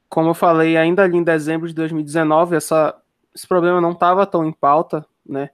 Como 0.09 0.31
eu 0.31 0.33
falei, 0.33 0.75
ainda 0.75 1.03
ali 1.03 1.17
em 1.17 1.23
dezembro 1.23 1.67
de 1.67 1.75
2019, 1.75 2.55
essa, 2.55 2.99
esse 3.35 3.47
problema 3.47 3.79
não 3.79 3.91
estava 3.91 4.25
tão 4.25 4.43
em 4.43 4.51
pauta, 4.51 5.05
né? 5.23 5.51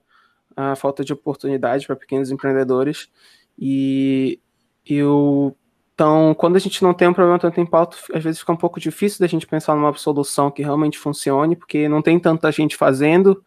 A 0.56 0.74
falta 0.74 1.04
de 1.04 1.12
oportunidade 1.12 1.86
para 1.86 1.94
pequenos 1.94 2.30
empreendedores. 2.30 3.10
E 3.58 4.40
eu. 4.86 5.54
Então, 5.94 6.34
quando 6.34 6.56
a 6.56 6.60
gente 6.60 6.82
não 6.82 6.94
tem 6.94 7.08
um 7.08 7.12
problema 7.12 7.38
tanto 7.38 7.60
em 7.60 7.66
pauta, 7.66 7.96
às 8.14 8.22
vezes 8.22 8.40
fica 8.40 8.52
um 8.52 8.56
pouco 8.56 8.80
difícil 8.80 9.18
da 9.18 9.26
gente 9.26 9.46
pensar 9.46 9.74
numa 9.74 9.92
solução 9.94 10.50
que 10.50 10.62
realmente 10.62 10.96
funcione, 10.96 11.56
porque 11.56 11.88
não 11.88 12.00
tem 12.00 12.18
tanta 12.20 12.50
gente 12.52 12.76
fazendo, 12.76 13.44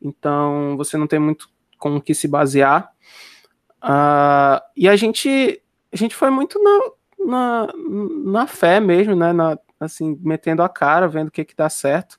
então 0.00 0.76
você 0.76 0.98
não 0.98 1.06
tem 1.06 1.18
muito 1.18 1.48
com 1.78 1.96
o 1.96 2.00
que 2.00 2.14
se 2.14 2.28
basear. 2.28 2.90
Uh, 3.82 4.60
e 4.76 4.86
a 4.86 4.96
gente 4.96 5.62
a 5.90 5.96
gente 5.96 6.14
foi 6.14 6.28
muito 6.28 6.62
na, 6.62 6.80
na, 7.24 7.68
na 8.24 8.46
fé 8.46 8.80
mesmo, 8.80 9.14
né? 9.14 9.32
Na, 9.32 9.58
assim, 9.80 10.18
metendo 10.22 10.62
a 10.62 10.68
cara, 10.68 11.08
vendo 11.08 11.28
o 11.28 11.30
que 11.30 11.44
que 11.44 11.56
dá 11.56 11.68
certo, 11.68 12.18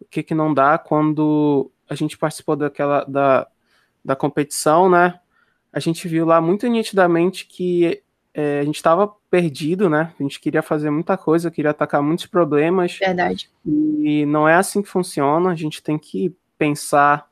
o 0.00 0.04
que 0.04 0.22
que 0.22 0.34
não 0.34 0.52
dá. 0.52 0.78
Quando 0.78 1.70
a 1.88 1.94
gente 1.94 2.18
participou 2.18 2.56
daquela 2.56 3.04
da, 3.04 3.46
da 4.04 4.16
competição, 4.16 4.88
né? 4.88 5.18
A 5.72 5.78
gente 5.78 6.08
viu 6.08 6.26
lá 6.26 6.40
muito 6.40 6.66
nitidamente 6.66 7.46
que 7.46 8.02
é, 8.34 8.60
a 8.60 8.64
gente 8.64 8.76
estava 8.76 9.12
perdido, 9.30 9.88
né? 9.88 10.12
A 10.18 10.22
gente 10.22 10.40
queria 10.40 10.62
fazer 10.62 10.90
muita 10.90 11.16
coisa, 11.16 11.50
queria 11.50 11.70
atacar 11.70 12.02
muitos 12.02 12.26
problemas. 12.26 12.98
Verdade. 12.98 13.50
E 13.64 14.24
não 14.26 14.48
é 14.48 14.54
assim 14.54 14.82
que 14.82 14.88
funciona. 14.88 15.50
A 15.50 15.54
gente 15.54 15.82
tem 15.82 15.98
que 15.98 16.34
pensar 16.58 17.28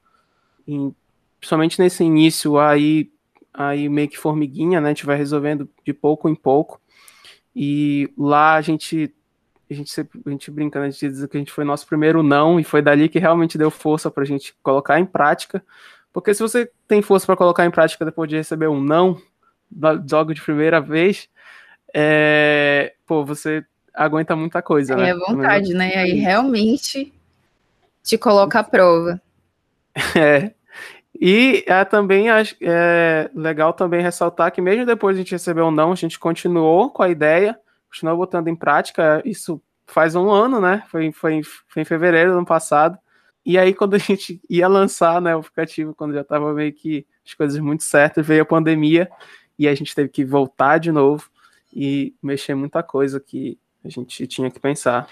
em, 0.67 0.95
principalmente 1.41 1.79
nesse 1.81 2.05
início 2.05 2.59
aí, 2.59 3.11
aí 3.53 3.89
meio 3.89 4.09
que 4.09 4.19
formiguinha, 4.19 4.81
né? 4.81 4.89
A 4.89 4.93
gente 4.93 5.07
vai 5.07 5.17
resolvendo 5.17 5.69
de 5.85 5.93
pouco 5.93 6.29
em 6.29 6.35
pouco. 6.35 6.81
E 7.61 8.09
lá 8.17 8.55
a 8.55 8.61
gente 8.61 9.13
a 9.69 9.75
gente, 9.75 9.91
sempre, 9.91 10.21
a 10.25 10.31
gente 10.31 10.49
brinca, 10.49 10.81
né, 10.81 10.87
a 10.87 10.91
gente 10.91 11.09
diz 11.11 11.27
que 11.27 11.37
a 11.37 11.41
gente 11.41 11.53
foi 11.53 11.65
nosso 11.65 11.87
primeiro 11.87 12.23
não, 12.23 12.59
e 12.59 12.65
foi 12.65 12.81
dali 12.81 13.09
que 13.09 13.19
realmente 13.19 13.59
deu 13.59 13.69
força 13.71 14.11
para 14.11 14.23
a 14.23 14.27
gente 14.27 14.55
colocar 14.63 14.99
em 14.99 15.05
prática. 15.05 15.63
Porque 16.13 16.33
se 16.33 16.41
você 16.41 16.71
tem 16.87 17.03
força 17.03 17.27
para 17.27 17.37
colocar 17.37 17.67
em 17.67 17.71
prática 17.71 18.05
depois 18.05 18.31
de 18.31 18.37
receber 18.37 18.69
um 18.69 18.81
não, 18.81 19.21
logo 20.11 20.33
de 20.33 20.41
primeira 20.41 20.81
vez, 20.81 21.29
é, 21.93 22.95
pô, 23.05 23.25
você 23.25 23.65
aguenta 23.93 24.37
muita 24.37 24.63
coisa, 24.63 24.95
né? 24.97 25.11
É 25.11 25.15
vontade, 25.15 25.75
né? 25.75 25.97
Aí 25.97 26.13
realmente 26.13 27.13
te 28.05 28.17
coloca 28.17 28.61
à 28.61 28.65
prova. 28.65 29.21
É. 30.17 30.53
E 31.21 31.65
é, 31.67 31.85
também 31.85 32.29
é 32.31 33.31
legal 33.35 33.73
também 33.73 34.01
ressaltar 34.01 34.53
que 34.53 34.61
mesmo 34.61 34.87
depois 34.87 35.17
de 35.17 35.21
a 35.21 35.25
gente 35.25 35.33
receber 35.33 35.63
um 35.63 35.71
não, 35.71 35.93
a 35.93 35.97
gente 35.97 36.19
continuou 36.19 36.91
com 36.91 37.03
a 37.03 37.09
ideia, 37.09 37.59
continuou 37.91 38.19
botando 38.19 38.47
em 38.49 38.55
prática. 38.55 39.21
Isso 39.25 39.61
faz 39.87 40.15
um 40.15 40.31
ano, 40.31 40.61
né? 40.61 40.85
Foi, 40.89 41.11
foi, 41.11 41.43
foi 41.43 41.83
em 41.83 41.85
fevereiro 41.85 42.31
do 42.31 42.37
ano 42.39 42.47
passado. 42.47 42.97
E 43.45 43.59
aí, 43.59 43.75
quando 43.75 43.95
a 43.95 43.99
gente 43.99 44.41
ia 44.49 44.69
lançar 44.69 45.21
né, 45.21 45.35
o 45.35 45.41
aplicativo, 45.41 45.95
quando 45.95 46.15
já 46.15 46.21
estava 46.21 46.53
meio 46.53 46.73
que 46.73 47.07
as 47.27 47.35
coisas 47.35 47.59
muito 47.59 47.83
certas, 47.83 48.27
veio 48.27 48.43
a 48.43 48.47
pandemia 48.47 49.11
e 49.59 49.67
a 49.67 49.75
gente 49.75 49.95
teve 49.95 50.09
que 50.11 50.25
voltar 50.25 50.79
de 50.79 50.93
novo 50.93 51.29
e 51.75 52.15
mexer 52.23 52.55
muita 52.55 52.83
coisa 52.83 53.19
que 53.19 53.59
a 53.85 53.89
gente 53.89 54.27
tinha 54.27 54.51
que 54.51 54.61
pensar. 54.61 55.09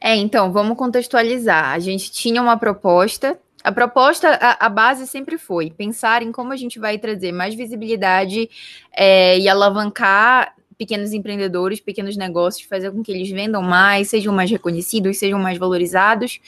É, 0.00 0.14
então, 0.14 0.52
vamos 0.52 0.76
contextualizar. 0.76 1.72
A 1.72 1.78
gente 1.78 2.10
tinha 2.12 2.40
uma 2.40 2.56
proposta. 2.56 3.38
A 3.62 3.72
proposta, 3.72 4.28
a, 4.40 4.66
a 4.66 4.68
base 4.68 5.06
sempre 5.06 5.36
foi 5.36 5.70
pensar 5.70 6.22
em 6.22 6.32
como 6.32 6.52
a 6.52 6.56
gente 6.56 6.78
vai 6.78 6.98
trazer 6.98 7.32
mais 7.32 7.54
visibilidade 7.54 8.48
é, 8.92 9.38
e 9.38 9.48
alavancar 9.48 10.54
pequenos 10.78 11.12
empreendedores, 11.12 11.78
pequenos 11.78 12.16
negócios, 12.16 12.66
fazer 12.66 12.90
com 12.90 13.02
que 13.02 13.12
eles 13.12 13.30
vendam 13.30 13.60
mais, 13.60 14.08
sejam 14.08 14.32
mais 14.32 14.50
reconhecidos, 14.50 15.18
sejam 15.18 15.38
mais 15.38 15.58
valorizados. 15.58 16.40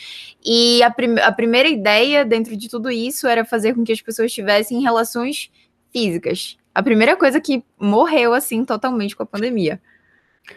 E 0.42 0.82
a, 0.82 0.90
prim 0.90 1.18
a 1.18 1.30
primeira 1.30 1.68
ideia 1.68 2.24
dentro 2.24 2.56
de 2.56 2.68
tudo 2.68 2.90
isso 2.90 3.26
era 3.26 3.44
fazer 3.44 3.74
com 3.74 3.84
que 3.84 3.92
as 3.92 4.00
pessoas 4.00 4.32
tivessem 4.32 4.80
relações 4.80 5.50
físicas 5.92 6.56
a 6.74 6.82
primeira 6.82 7.16
coisa 7.16 7.40
que 7.40 7.62
morreu, 7.78 8.32
assim, 8.32 8.64
totalmente 8.64 9.14
com 9.14 9.22
a 9.22 9.26
pandemia. 9.26 9.80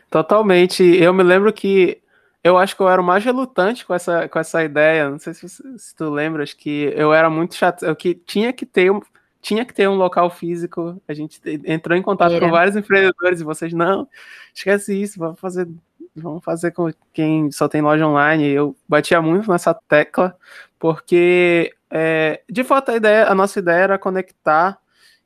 Totalmente. 0.10 0.84
Eu 0.84 1.14
me 1.14 1.24
lembro 1.24 1.52
que 1.52 2.00
eu 2.46 2.60
acho 2.60 2.76
que 2.76 2.82
eu 2.84 2.88
era 2.88 3.02
o 3.02 3.04
mais 3.04 3.26
relutante 3.26 3.84
com 3.84 3.92
essa, 3.92 4.30
com 4.30 4.38
essa 4.38 4.64
ideia. 4.64 5.10
Não 5.10 5.18
sei 5.18 5.34
se, 5.34 5.50
se 5.50 5.96
tu 5.96 6.12
lembras 6.12 6.54
que 6.54 6.94
eu 6.96 7.12
era 7.12 7.28
muito 7.28 7.56
chato. 7.56 7.84
Eu 7.84 7.96
que 7.96 8.14
tinha 8.14 8.54
que 8.54 8.68
ter 8.68 8.92
um, 8.92 9.02
tinha 9.42 9.66
que 9.66 9.74
ter 9.74 9.90
um 9.90 9.96
local 9.96 10.30
físico. 10.30 11.02
A 11.08 11.14
gente 11.16 11.42
entrou 11.66 11.98
em 11.98 12.04
contato 12.04 12.34
era. 12.34 12.46
com 12.46 12.52
vários 12.52 12.76
empreendedores 12.76 13.42
e 13.42 13.44
vocês 13.44 13.74
não, 13.74 14.08
esquece 14.54 14.94
isso, 14.94 15.18
vamos 15.18 15.40
fazer, 15.40 15.68
vamos 16.16 16.44
fazer 16.44 16.70
com 16.70 16.92
quem 17.12 17.50
só 17.52 17.68
tem 17.68 17.82
loja 17.82 18.06
online. 18.06 18.48
Eu 18.48 18.76
batia 18.88 19.20
muito 19.24 19.50
nessa 19.50 19.74
tecla 19.74 20.38
porque 20.78 21.74
é, 21.90 22.44
de 22.48 22.64
fato 22.64 22.92
a 22.92 22.96
ideia, 22.96 23.26
a 23.26 23.34
nossa 23.34 23.58
ideia 23.58 23.80
era 23.86 23.98
conectar 23.98 24.80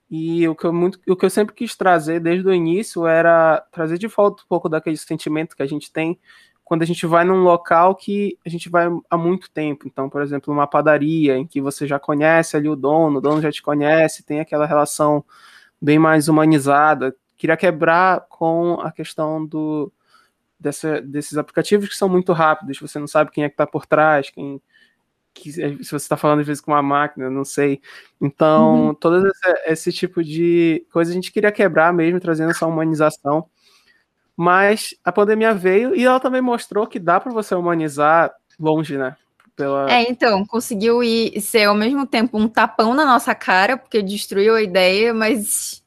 e 0.09 0.47
o 0.47 0.55
que, 0.55 0.65
eu 0.65 0.73
muito, 0.73 0.99
o 1.05 1.17
que 1.17 1.25
eu 1.25 1.29
sempre 1.29 1.53
quis 1.53 1.75
trazer 1.75 2.21
desde 2.21 2.47
o 2.47 2.53
início 2.53 3.05
era 3.05 3.61
trazer 3.71 3.97
de 3.97 4.07
volta 4.07 4.41
um 4.41 4.47
pouco 4.47 4.69
daquele 4.69 4.97
sentimento 4.97 5.55
que 5.55 5.61
a 5.61 5.67
gente 5.67 5.91
tem 5.91 6.17
quando 6.69 6.83
a 6.83 6.85
gente 6.85 7.07
vai 7.07 7.25
num 7.25 7.41
local 7.41 7.95
que 7.95 8.37
a 8.45 8.49
gente 8.49 8.69
vai 8.69 8.85
há 9.09 9.17
muito 9.17 9.49
tempo. 9.49 9.87
Então, 9.87 10.07
por 10.07 10.21
exemplo, 10.21 10.53
uma 10.53 10.67
padaria 10.67 11.35
em 11.35 11.47
que 11.47 11.59
você 11.59 11.87
já 11.87 11.97
conhece 11.97 12.55
ali 12.55 12.69
o 12.69 12.75
dono, 12.75 13.17
o 13.17 13.21
dono 13.21 13.41
já 13.41 13.51
te 13.51 13.59
conhece, 13.59 14.21
tem 14.21 14.39
aquela 14.39 14.67
relação 14.67 15.25
bem 15.81 15.97
mais 15.97 16.27
humanizada. 16.27 17.15
Queria 17.35 17.57
quebrar 17.57 18.27
com 18.29 18.79
a 18.81 18.91
questão 18.91 19.43
do, 19.43 19.91
dessa, 20.59 21.01
desses 21.01 21.39
aplicativos 21.39 21.89
que 21.89 21.95
são 21.95 22.07
muito 22.07 22.33
rápidos, 22.33 22.77
você 22.77 22.99
não 22.99 23.07
sabe 23.07 23.31
quem 23.31 23.43
é 23.43 23.49
que 23.49 23.53
está 23.55 23.65
por 23.65 23.87
trás, 23.87 24.29
quem 24.29 24.61
que 25.33 25.51
se 25.51 25.73
você 25.73 25.95
está 25.95 26.17
falando 26.17 26.41
às 26.41 26.47
vezes 26.47 26.61
com 26.61 26.71
uma 26.71 26.83
máquina, 26.83 27.31
não 27.31 27.43
sei. 27.43 27.81
Então, 28.21 28.89
uhum. 28.89 28.93
todo 28.93 29.25
esse, 29.27 29.63
esse, 29.65 29.91
tipo 29.91 30.23
de 30.23 30.85
coisa 30.91 31.09
a 31.09 31.15
gente 31.15 31.31
queria 31.31 31.51
quebrar 31.51 31.91
mesmo, 31.91 32.19
trazendo 32.19 32.51
essa 32.51 32.67
humanização. 32.67 33.49
Mas 34.41 34.95
a 35.03 35.11
pandemia 35.11 35.53
veio 35.53 35.93
e 35.93 36.05
ela 36.05 36.17
também 36.17 36.39
mostrou 36.39 36.87
que 36.87 36.97
dá 36.97 37.19
para 37.19 37.29
você 37.29 37.53
humanizar 37.53 38.33
longe, 38.57 38.97
né? 38.97 39.17
Pela... 39.53 39.91
É, 39.91 40.09
então, 40.09 40.45
conseguiu 40.45 41.03
ir, 41.03 41.41
ser 41.41 41.65
ao 41.65 41.75
mesmo 41.75 42.07
tempo 42.07 42.37
um 42.37 42.47
tapão 42.47 42.93
na 42.93 43.03
nossa 43.03 43.35
cara, 43.35 43.75
porque 43.75 44.01
destruiu 44.01 44.55
a 44.55 44.61
ideia, 44.61 45.13
mas 45.13 45.83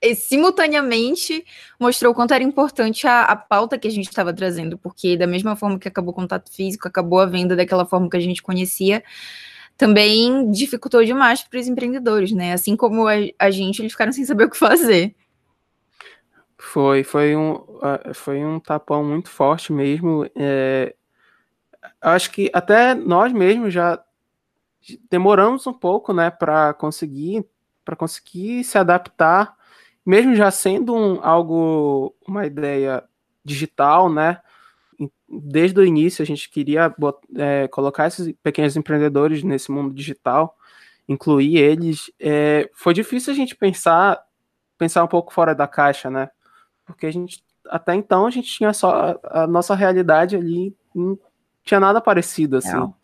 e, 0.00 0.14
simultaneamente 0.14 1.44
mostrou 1.78 2.12
o 2.12 2.14
quanto 2.14 2.32
era 2.32 2.42
importante 2.42 3.06
a, 3.06 3.24
a 3.24 3.36
pauta 3.36 3.78
que 3.78 3.86
a 3.86 3.90
gente 3.90 4.08
estava 4.08 4.32
trazendo, 4.32 4.78
porque 4.78 5.14
da 5.14 5.26
mesma 5.26 5.54
forma 5.54 5.78
que 5.78 5.88
acabou 5.88 6.12
o 6.12 6.16
contato 6.16 6.50
físico, 6.50 6.88
acabou 6.88 7.20
a 7.20 7.26
venda 7.26 7.54
daquela 7.54 7.84
forma 7.84 8.08
que 8.08 8.16
a 8.16 8.20
gente 8.20 8.42
conhecia, 8.42 9.04
também 9.76 10.50
dificultou 10.50 11.04
demais 11.04 11.42
para 11.42 11.60
os 11.60 11.68
empreendedores, 11.68 12.32
né? 12.32 12.54
Assim 12.54 12.74
como 12.74 13.06
a, 13.06 13.12
a, 13.38 13.50
gente, 13.50 13.82
eles 13.82 13.92
ficaram 13.92 14.10
sem 14.10 14.24
saber 14.24 14.44
o 14.44 14.50
que 14.50 14.56
fazer. 14.56 15.14
Foi, 16.58 17.04
foi 17.04 17.36
um, 17.36 17.64
foi 18.14 18.44
um 18.44 18.58
tapão 18.58 19.04
muito 19.04 19.30
forte 19.30 19.72
mesmo. 19.72 20.28
É, 20.36 20.94
acho 22.00 22.30
que 22.32 22.50
até 22.52 22.94
nós 22.94 23.32
mesmos 23.32 23.72
já 23.72 24.02
demoramos 25.10 25.66
um 25.66 25.72
pouco, 25.72 26.12
né, 26.12 26.30
para 26.30 26.74
conseguir 26.74 27.44
para 27.84 27.96
conseguir 27.96 28.64
se 28.64 28.76
adaptar 28.76 29.56
mesmo 30.08 30.34
já 30.34 30.50
sendo 30.50 30.94
um, 30.96 31.22
algo, 31.22 32.16
uma 32.26 32.46
ideia 32.46 33.04
digital, 33.44 34.10
né? 34.10 34.40
Desde 35.28 35.78
o 35.78 35.84
início 35.84 36.22
a 36.22 36.24
gente 36.24 36.48
queria 36.48 36.90
é, 37.36 37.68
colocar 37.68 38.06
esses 38.06 38.32
pequenos 38.42 38.74
empreendedores 38.74 39.42
nesse 39.42 39.70
mundo 39.70 39.92
digital, 39.92 40.56
incluir 41.06 41.58
eles. 41.58 42.10
É, 42.18 42.70
foi 42.72 42.94
difícil 42.94 43.34
a 43.34 43.36
gente 43.36 43.54
pensar, 43.54 44.18
pensar 44.78 45.04
um 45.04 45.08
pouco 45.08 45.30
fora 45.30 45.54
da 45.54 45.68
caixa, 45.68 46.08
né? 46.08 46.30
Porque 46.88 47.06
a 47.06 47.12
gente 47.12 47.44
até 47.68 47.94
então 47.94 48.26
a 48.26 48.30
gente 48.30 48.48
tinha 48.48 48.72
só 48.72 49.18
a, 49.22 49.42
a 49.42 49.46
nossa 49.46 49.74
realidade 49.74 50.34
ali, 50.34 50.74
não 50.94 51.18
tinha 51.62 51.78
nada 51.78 52.00
parecido 52.00 52.56
assim. 52.56 52.72
Não. 52.72 52.94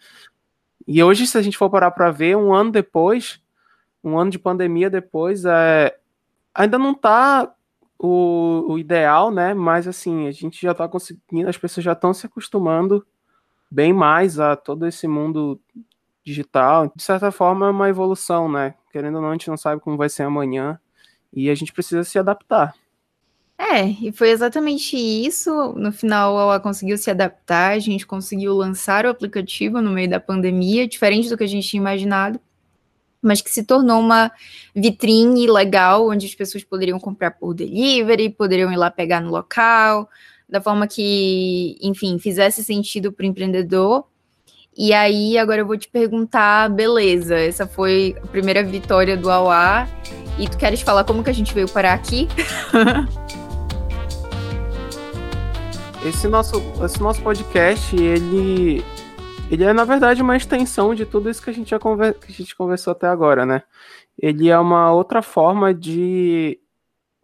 E 0.87 1.03
hoje, 1.03 1.27
se 1.27 1.39
a 1.39 1.43
gente 1.43 1.57
for 1.57 1.71
parar 1.71 1.91
para 1.91 2.11
ver, 2.11 2.37
um 2.37 2.53
ano 2.53 2.71
depois, 2.71 3.41
um 4.03 4.19
ano 4.19 4.31
de 4.31 4.39
pandemia 4.39 4.91
depois, 4.91 5.45
é, 5.45 5.97
ainda 6.55 6.79
não 6.79 6.95
tá 6.95 7.55
o, 7.99 8.73
o, 8.73 8.79
ideal, 8.79 9.31
né? 9.31 9.55
Mas 9.55 9.89
assim, 9.89 10.27
a 10.27 10.31
gente 10.31 10.61
já 10.61 10.75
tá 10.75 10.89
conseguindo, 10.89 11.49
as 11.49 11.57
pessoas 11.57 11.85
já 11.85 11.93
estão 11.93 12.13
se 12.13 12.27
acostumando 12.27 13.07
bem 13.71 13.93
mais 13.93 14.39
a 14.39 14.57
todo 14.57 14.87
esse 14.87 15.09
mundo 15.09 15.61
digital. 16.23 16.93
De 16.95 17.03
certa 17.03 17.31
forma, 17.31 17.67
é 17.67 17.71
uma 17.71 17.89
evolução, 17.89 18.51
né? 18.51 18.75
Querendo 18.93 19.17
ou 19.17 19.23
não, 19.23 19.31
a 19.31 19.33
gente 19.33 19.49
não 19.49 19.57
sabe 19.57 19.81
como 19.81 19.97
vai 19.97 20.09
ser 20.09 20.23
amanhã 20.23 20.79
e 21.33 21.51
a 21.51 21.55
gente 21.55 21.73
precisa 21.73 22.05
se 22.05 22.19
adaptar. 22.19 22.75
É, 23.57 23.87
e 23.87 24.13
foi 24.13 24.31
exatamente 24.31 24.97
isso. 24.97 25.73
No 25.77 25.93
final, 25.93 26.39
ela 26.39 26.61
conseguiu 26.61 26.99
se 26.99 27.11
adaptar, 27.11 27.73
a 27.73 27.79
gente 27.79 28.07
conseguiu 28.07 28.55
lançar 28.55 29.07
o 29.07 29.11
aplicativo 29.11 29.81
no 29.81 29.91
meio 29.91 30.11
da 30.11 30.21
pandemia, 30.21 30.89
diferente 30.89 31.29
do 31.29 31.37
que 31.37 31.45
a 31.45 31.49
gente 31.49 31.69
tinha 31.69 31.81
imaginado 31.81 32.41
mas 33.25 33.41
que 33.41 33.51
se 33.51 33.65
tornou 33.65 34.01
uma 34.01 34.31
vitrine 34.77 35.47
legal, 35.47 36.11
onde 36.11 36.27
as 36.27 36.35
pessoas 36.35 36.63
poderiam 36.63 37.01
comprar 37.01 37.31
por 37.31 37.55
delivery, 37.55 38.29
poderiam 38.29 38.71
ir 38.71 38.77
lá 38.77 38.91
pegar 38.91 39.21
no 39.21 39.31
local, 39.31 40.09
da 40.47 40.61
forma 40.61 40.87
que, 40.87 41.79
enfim, 41.81 42.19
fizesse 42.19 42.63
sentido 42.63 43.11
para 43.11 43.25
o 43.25 43.27
empreendedor. 43.27 44.05
E 44.77 44.93
aí, 44.93 45.39
agora 45.39 45.63
eu 45.63 45.67
vou 45.67 45.79
te 45.79 45.89
perguntar, 45.89 46.69
beleza, 46.69 47.37
essa 47.39 47.67
foi 47.67 48.15
a 48.23 48.27
primeira 48.27 48.63
vitória 48.63 49.17
do 49.17 49.31
Auá, 49.31 49.89
e 50.39 50.47
tu 50.47 50.59
queres 50.59 50.83
falar 50.83 51.05
como 51.05 51.25
que 51.25 51.31
a 51.31 51.35
gente 51.35 51.55
veio 51.55 51.69
parar 51.69 51.95
aqui? 51.95 52.29
esse 56.05 56.29
nosso, 56.29 56.57
esse 56.85 57.01
nosso 57.01 57.23
podcast, 57.23 57.97
ele 57.97 58.85
ele 59.51 59.65
é, 59.65 59.73
na 59.73 59.85
verdade, 59.85 60.21
uma 60.21 60.37
extensão 60.37 60.95
de 60.95 61.07
tudo 61.07 61.31
isso 61.31 61.43
que 61.43 61.51
a 61.51 61.53
gente 61.53 61.71
já 61.71 61.79
conver... 61.79 62.15
que 62.15 62.31
a 62.31 62.35
gente 62.35 62.55
conversou 62.55 62.93
até 62.93 63.07
agora, 63.07 63.47
né? 63.47 63.63
Ele 64.19 64.49
é 64.49 64.59
uma 64.59 64.93
outra 64.93 65.23
forma 65.23 65.73
de 65.73 66.61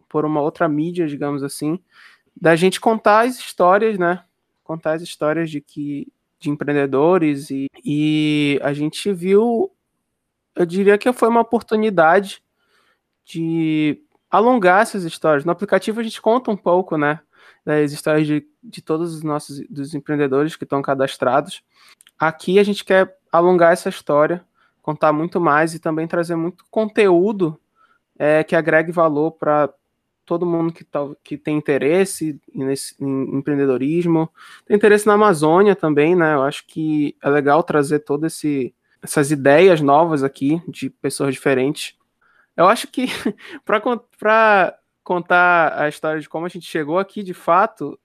por 0.09 0.25
uma 0.25 0.41
outra 0.41 0.67
mídia, 0.67 1.07
digamos 1.07 1.43
assim, 1.43 1.79
da 2.35 2.55
gente 2.55 2.79
contar 2.81 3.21
as 3.21 3.37
histórias, 3.37 3.97
né? 3.97 4.23
Contar 4.63 4.93
as 4.93 5.01
histórias 5.01 5.49
de 5.49 5.61
que 5.61 6.11
de 6.39 6.49
empreendedores 6.49 7.51
e, 7.51 7.67
e 7.85 8.59
a 8.63 8.73
gente 8.73 9.13
viu, 9.13 9.71
eu 10.55 10.65
diria 10.65 10.97
que 10.97 11.11
foi 11.13 11.29
uma 11.29 11.41
oportunidade 11.41 12.41
de 13.23 14.01
alongar 14.29 14.81
essas 14.81 15.03
histórias. 15.03 15.45
No 15.45 15.51
aplicativo 15.51 15.99
a 15.99 16.03
gente 16.03 16.19
conta 16.19 16.49
um 16.49 16.57
pouco, 16.57 16.97
né? 16.97 17.19
Das 17.63 17.91
histórias 17.91 18.25
de, 18.25 18.45
de 18.63 18.81
todos 18.81 19.13
os 19.13 19.23
nossos 19.23 19.61
dos 19.69 19.93
empreendedores 19.93 20.55
que 20.55 20.63
estão 20.63 20.81
cadastrados. 20.81 21.63
Aqui 22.17 22.59
a 22.59 22.63
gente 22.63 22.83
quer 22.83 23.17
alongar 23.31 23.73
essa 23.73 23.89
história, 23.89 24.43
contar 24.81 25.13
muito 25.13 25.39
mais 25.39 25.73
e 25.73 25.79
também 25.79 26.07
trazer 26.07 26.35
muito 26.35 26.65
conteúdo 26.69 27.59
é, 28.17 28.43
que 28.43 28.55
agregue 28.55 28.91
valor 28.91 29.31
para 29.31 29.73
todo 30.25 30.45
mundo 30.45 30.71
que, 30.71 30.83
tá, 30.83 30.99
que 31.23 31.37
tem 31.37 31.57
interesse 31.57 32.39
nesse, 32.53 32.95
em 33.03 33.37
empreendedorismo, 33.37 34.29
tem 34.65 34.77
interesse 34.77 35.05
na 35.05 35.13
Amazônia 35.13 35.75
também, 35.75 36.15
né? 36.15 36.35
Eu 36.35 36.43
acho 36.43 36.65
que 36.67 37.15
é 37.21 37.29
legal 37.29 37.63
trazer 37.63 37.99
todas 37.99 38.41
essas 39.01 39.31
ideias 39.31 39.81
novas 39.81 40.23
aqui 40.23 40.61
de 40.67 40.89
pessoas 40.89 41.33
diferentes. 41.33 41.97
Eu 42.55 42.67
acho 42.67 42.87
que 42.87 43.07
para 43.65 44.77
contar 45.03 45.79
a 45.79 45.89
história 45.89 46.21
de 46.21 46.29
como 46.29 46.45
a 46.45 46.49
gente 46.49 46.65
chegou 46.65 46.99
aqui, 46.99 47.23
de 47.23 47.33
fato, 47.33 47.99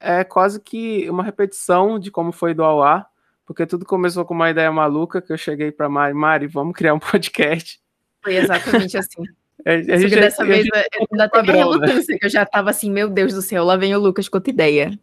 é 0.00 0.24
quase 0.24 0.60
que 0.60 1.08
uma 1.08 1.22
repetição 1.22 1.98
de 1.98 2.10
como 2.10 2.32
foi 2.32 2.54
do 2.54 2.64
Auá, 2.64 3.06
porque 3.46 3.66
tudo 3.66 3.84
começou 3.84 4.24
com 4.24 4.34
uma 4.34 4.50
ideia 4.50 4.70
maluca 4.72 5.20
que 5.20 5.32
eu 5.32 5.36
cheguei 5.36 5.70
para 5.70 5.88
Mari, 5.88 6.14
Mari, 6.14 6.46
vamos 6.46 6.74
criar 6.74 6.94
um 6.94 6.98
podcast. 6.98 7.80
Foi 8.22 8.36
exatamente 8.36 8.96
assim. 8.96 9.22
A, 9.66 9.72
a 9.94 9.98
gente, 9.98 10.14
dessa 10.14 10.42
a 10.42 10.46
vez 10.46 10.66
eu 10.66 11.06
ainda 11.12 11.28
teve 11.28 11.52
né? 11.52 11.58
relutância, 11.58 12.18
que 12.18 12.26
eu 12.26 12.30
já 12.30 12.44
tava 12.44 12.70
assim, 12.70 12.90
meu 12.90 13.08
Deus 13.08 13.34
do 13.34 13.42
céu, 13.42 13.64
lá 13.64 13.76
vem 13.76 13.94
o 13.94 14.00
Lucas 14.00 14.28
com 14.28 14.38
outra 14.38 14.50
ideia. 14.50 14.98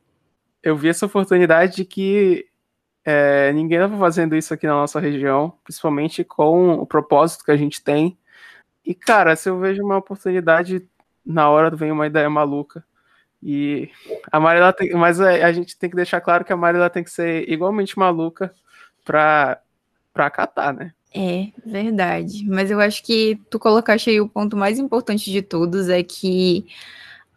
Eu 0.64 0.76
vi 0.76 0.90
essa 0.90 1.06
oportunidade 1.06 1.78
de 1.78 1.86
que 1.86 2.46
é, 3.04 3.52
ninguém 3.54 3.80
estava 3.80 3.98
fazendo 3.98 4.36
isso 4.36 4.54
aqui 4.54 4.68
na 4.68 4.74
nossa 4.74 5.00
região, 5.00 5.54
principalmente 5.64 6.24
com 6.24 6.74
o 6.74 6.86
propósito 6.86 7.44
que 7.44 7.52
a 7.52 7.58
gente 7.58 7.84
tem. 7.84 8.18
E, 8.86 8.94
cara, 8.94 9.36
se 9.36 9.50
eu 9.50 9.60
vejo 9.60 9.84
uma 9.84 9.98
oportunidade, 9.98 10.88
na 11.26 11.50
hora 11.50 11.76
vem 11.76 11.92
uma 11.92 12.08
ideia 12.08 12.30
maluca. 12.30 12.84
E 13.44 13.90
a 14.32 14.40
Marila 14.40 14.72
tem, 14.72 14.92
mas 14.94 15.20
a, 15.20 15.30
a 15.30 15.52
gente 15.52 15.78
tem 15.78 15.90
que 15.90 15.96
deixar 15.96 16.22
claro 16.22 16.46
que 16.46 16.54
a 16.54 16.58
Marila 16.58 16.90
tem 16.90 17.04
que 17.04 17.10
ser 17.10 17.50
igualmente 17.50 17.98
maluca 17.98 18.54
para 19.04 19.60
para 20.14 20.26
acatar, 20.26 20.74
né? 20.74 20.94
É, 21.14 21.48
verdade. 21.66 22.46
Mas 22.48 22.70
eu 22.70 22.80
acho 22.80 23.04
que 23.04 23.40
tu 23.50 23.58
colocaste 23.58 24.10
aí 24.10 24.20
o 24.20 24.30
ponto 24.30 24.56
mais 24.58 24.78
importante 24.78 25.32
de 25.32 25.42
todos 25.42 25.90
é 25.90 26.04
que 26.04 26.66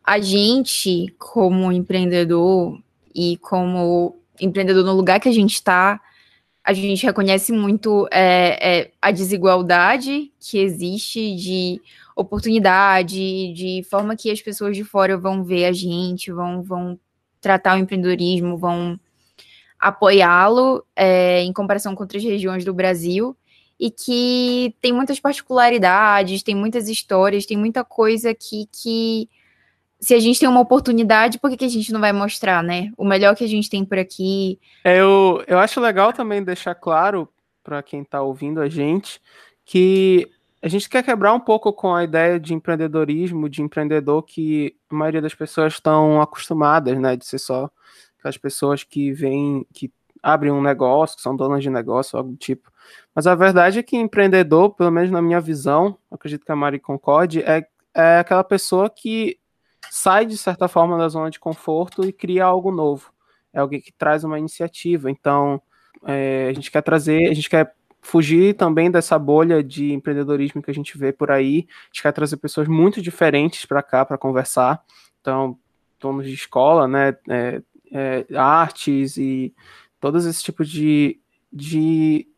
a 0.02 0.20
gente, 0.20 1.14
como 1.18 1.72
empreendedor 1.72 2.78
e 3.14 3.36
como 3.38 4.16
empreendedor 4.40 4.84
no 4.84 4.92
lugar 4.92 5.20
que 5.20 5.28
a 5.28 5.32
gente 5.32 5.54
está, 5.54 6.00
a 6.64 6.73
gente 6.73 7.04
reconhece 7.04 7.52
muito 7.52 8.09
é, 8.11 8.78
é, 8.80 8.90
a 9.00 9.11
desigualdade 9.11 10.33
que 10.40 10.59
existe 10.59 11.37
de 11.37 11.80
oportunidade, 12.16 13.52
de 13.52 13.87
forma 13.90 14.16
que 14.16 14.30
as 14.30 14.40
pessoas 14.40 14.75
de 14.75 14.83
fora 14.83 15.18
vão 15.18 15.44
ver 15.44 15.66
a 15.66 15.73
gente, 15.73 16.33
vão, 16.33 16.62
vão 16.62 16.99
tratar 17.38 17.76
o 17.76 17.78
empreendedorismo, 17.78 18.56
vão 18.56 18.99
apoiá-lo 19.78 20.83
é, 20.97 21.42
em 21.42 21.52
comparação 21.52 21.94
com 21.94 22.02
outras 22.02 22.25
regiões 22.25 22.64
do 22.64 22.73
Brasil 22.73 23.37
e 23.78 23.90
que 23.90 24.75
tem 24.80 24.92
muitas 24.92 25.21
particularidades, 25.21 26.42
tem 26.42 26.54
muitas 26.54 26.88
histórias, 26.88 27.44
tem 27.44 27.59
muita 27.59 27.85
coisa 27.85 28.31
aqui 28.31 28.66
que 28.72 29.29
se 30.04 30.14
a 30.14 30.20
gente 30.20 30.38
tem 30.38 30.48
uma 30.48 30.60
oportunidade, 30.60 31.38
por 31.38 31.50
que, 31.50 31.56
que 31.56 31.64
a 31.64 31.68
gente 31.68 31.90
não 31.92 32.00
vai 32.00 32.12
mostrar, 32.12 32.62
né? 32.62 32.92
O 32.96 33.04
melhor 33.04 33.34
que 33.34 33.42
a 33.42 33.48
gente 33.48 33.70
tem 33.70 33.84
por 33.84 33.98
aqui. 33.98 34.60
É, 34.84 35.00
eu, 35.00 35.42
eu 35.46 35.58
acho 35.58 35.80
legal 35.80 36.12
também 36.12 36.44
deixar 36.44 36.74
claro 36.74 37.26
para 37.62 37.82
quem 37.82 38.02
está 38.02 38.20
ouvindo 38.20 38.60
a 38.60 38.68
gente 38.68 39.18
que 39.64 40.28
a 40.60 40.68
gente 40.68 40.90
quer 40.90 41.02
quebrar 41.02 41.32
um 41.32 41.40
pouco 41.40 41.72
com 41.72 41.94
a 41.94 42.04
ideia 42.04 42.38
de 42.38 42.52
empreendedorismo, 42.52 43.48
de 43.48 43.62
empreendedor 43.62 44.22
que 44.22 44.76
a 44.90 44.94
maioria 44.94 45.22
das 45.22 45.34
pessoas 45.34 45.72
estão 45.72 46.20
acostumadas, 46.20 46.98
né? 47.00 47.16
De 47.16 47.24
ser 47.24 47.38
só 47.38 47.70
aquelas 48.18 48.36
pessoas 48.36 48.84
que 48.84 49.10
vêm, 49.10 49.66
que 49.72 49.90
abrem 50.22 50.52
um 50.52 50.62
negócio, 50.62 51.16
que 51.16 51.22
são 51.22 51.34
donas 51.34 51.62
de 51.62 51.70
negócio, 51.70 52.18
algo 52.18 52.32
do 52.32 52.36
tipo. 52.36 52.70
Mas 53.14 53.26
a 53.26 53.34
verdade 53.34 53.78
é 53.78 53.82
que 53.82 53.96
empreendedor, 53.96 54.74
pelo 54.74 54.90
menos 54.90 55.10
na 55.10 55.22
minha 55.22 55.40
visão, 55.40 55.96
acredito 56.10 56.44
que 56.44 56.52
a 56.52 56.56
Mari 56.56 56.78
concorde, 56.78 57.42
é, 57.42 57.66
é 57.94 58.18
aquela 58.18 58.44
pessoa 58.44 58.90
que 58.90 59.38
sai 59.90 60.27
de 60.27 60.37
certa 60.37 60.68
forma 60.68 60.97
da 60.99 61.09
zona 61.09 61.31
de 61.31 61.40
conforto 61.40 62.05
e 62.05 62.12
cria 62.12 62.44
algo 62.44 62.70
novo. 62.70 63.12
É 63.53 63.61
alguém 63.61 63.81
que 63.81 63.92
traz 63.92 64.25
uma 64.25 64.38
iniciativa. 64.38 65.11
Então, 65.11 65.61
é, 66.07 66.49
a 66.51 66.53
gente 66.53 66.70
quer 66.70 66.83
trazer, 66.83 67.29
a 67.29 67.35
gente 67.35 67.49
quer 67.49 67.75
fugir 68.03 68.55
também 68.55 68.90
dessa 68.90 69.18
bolha 69.18 69.62
de 69.62 69.92
empreendedorismo 69.92 70.62
que 70.62 70.70
a 70.70 70.75
gente 70.75 70.97
vê 70.99 71.12
por 71.12 71.31
aí. 71.31 71.66
A 71.68 71.87
gente 71.87 72.03
quer 72.03 72.12
trazer 72.12 72.37
pessoas 72.37 72.68
muito 72.68 73.01
diferentes 73.01 73.64
para 73.64 73.83
cá 73.83 74.05
para 74.05 74.18
conversar. 74.18 74.83
Então, 75.20 75.59
donos 75.99 76.27
de 76.27 76.35
escola, 76.35 76.87
né, 76.87 77.16
é, 77.29 77.62
é, 77.92 78.27
artes 78.37 79.16
e 79.16 79.55
todos 79.99 80.27
esses 80.27 80.42
tipos 80.42 80.68
de, 80.68 81.18
de 81.51 82.29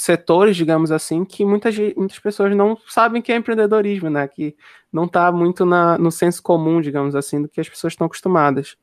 setores, 0.00 0.56
digamos 0.56 0.90
assim, 0.90 1.26
que 1.26 1.44
muitas, 1.44 1.76
muitas 1.94 2.18
pessoas 2.18 2.56
não 2.56 2.74
sabem 2.88 3.20
que 3.20 3.30
é 3.30 3.36
empreendedorismo, 3.36 4.08
né? 4.08 4.26
Que 4.26 4.56
não 4.90 5.04
está 5.04 5.30
muito 5.30 5.66
na, 5.66 5.98
no 5.98 6.10
senso 6.10 6.42
comum, 6.42 6.80
digamos 6.80 7.14
assim, 7.14 7.42
do 7.42 7.48
que 7.48 7.60
as 7.60 7.68
pessoas 7.68 7.92
estão 7.92 8.06
acostumadas. 8.06 8.76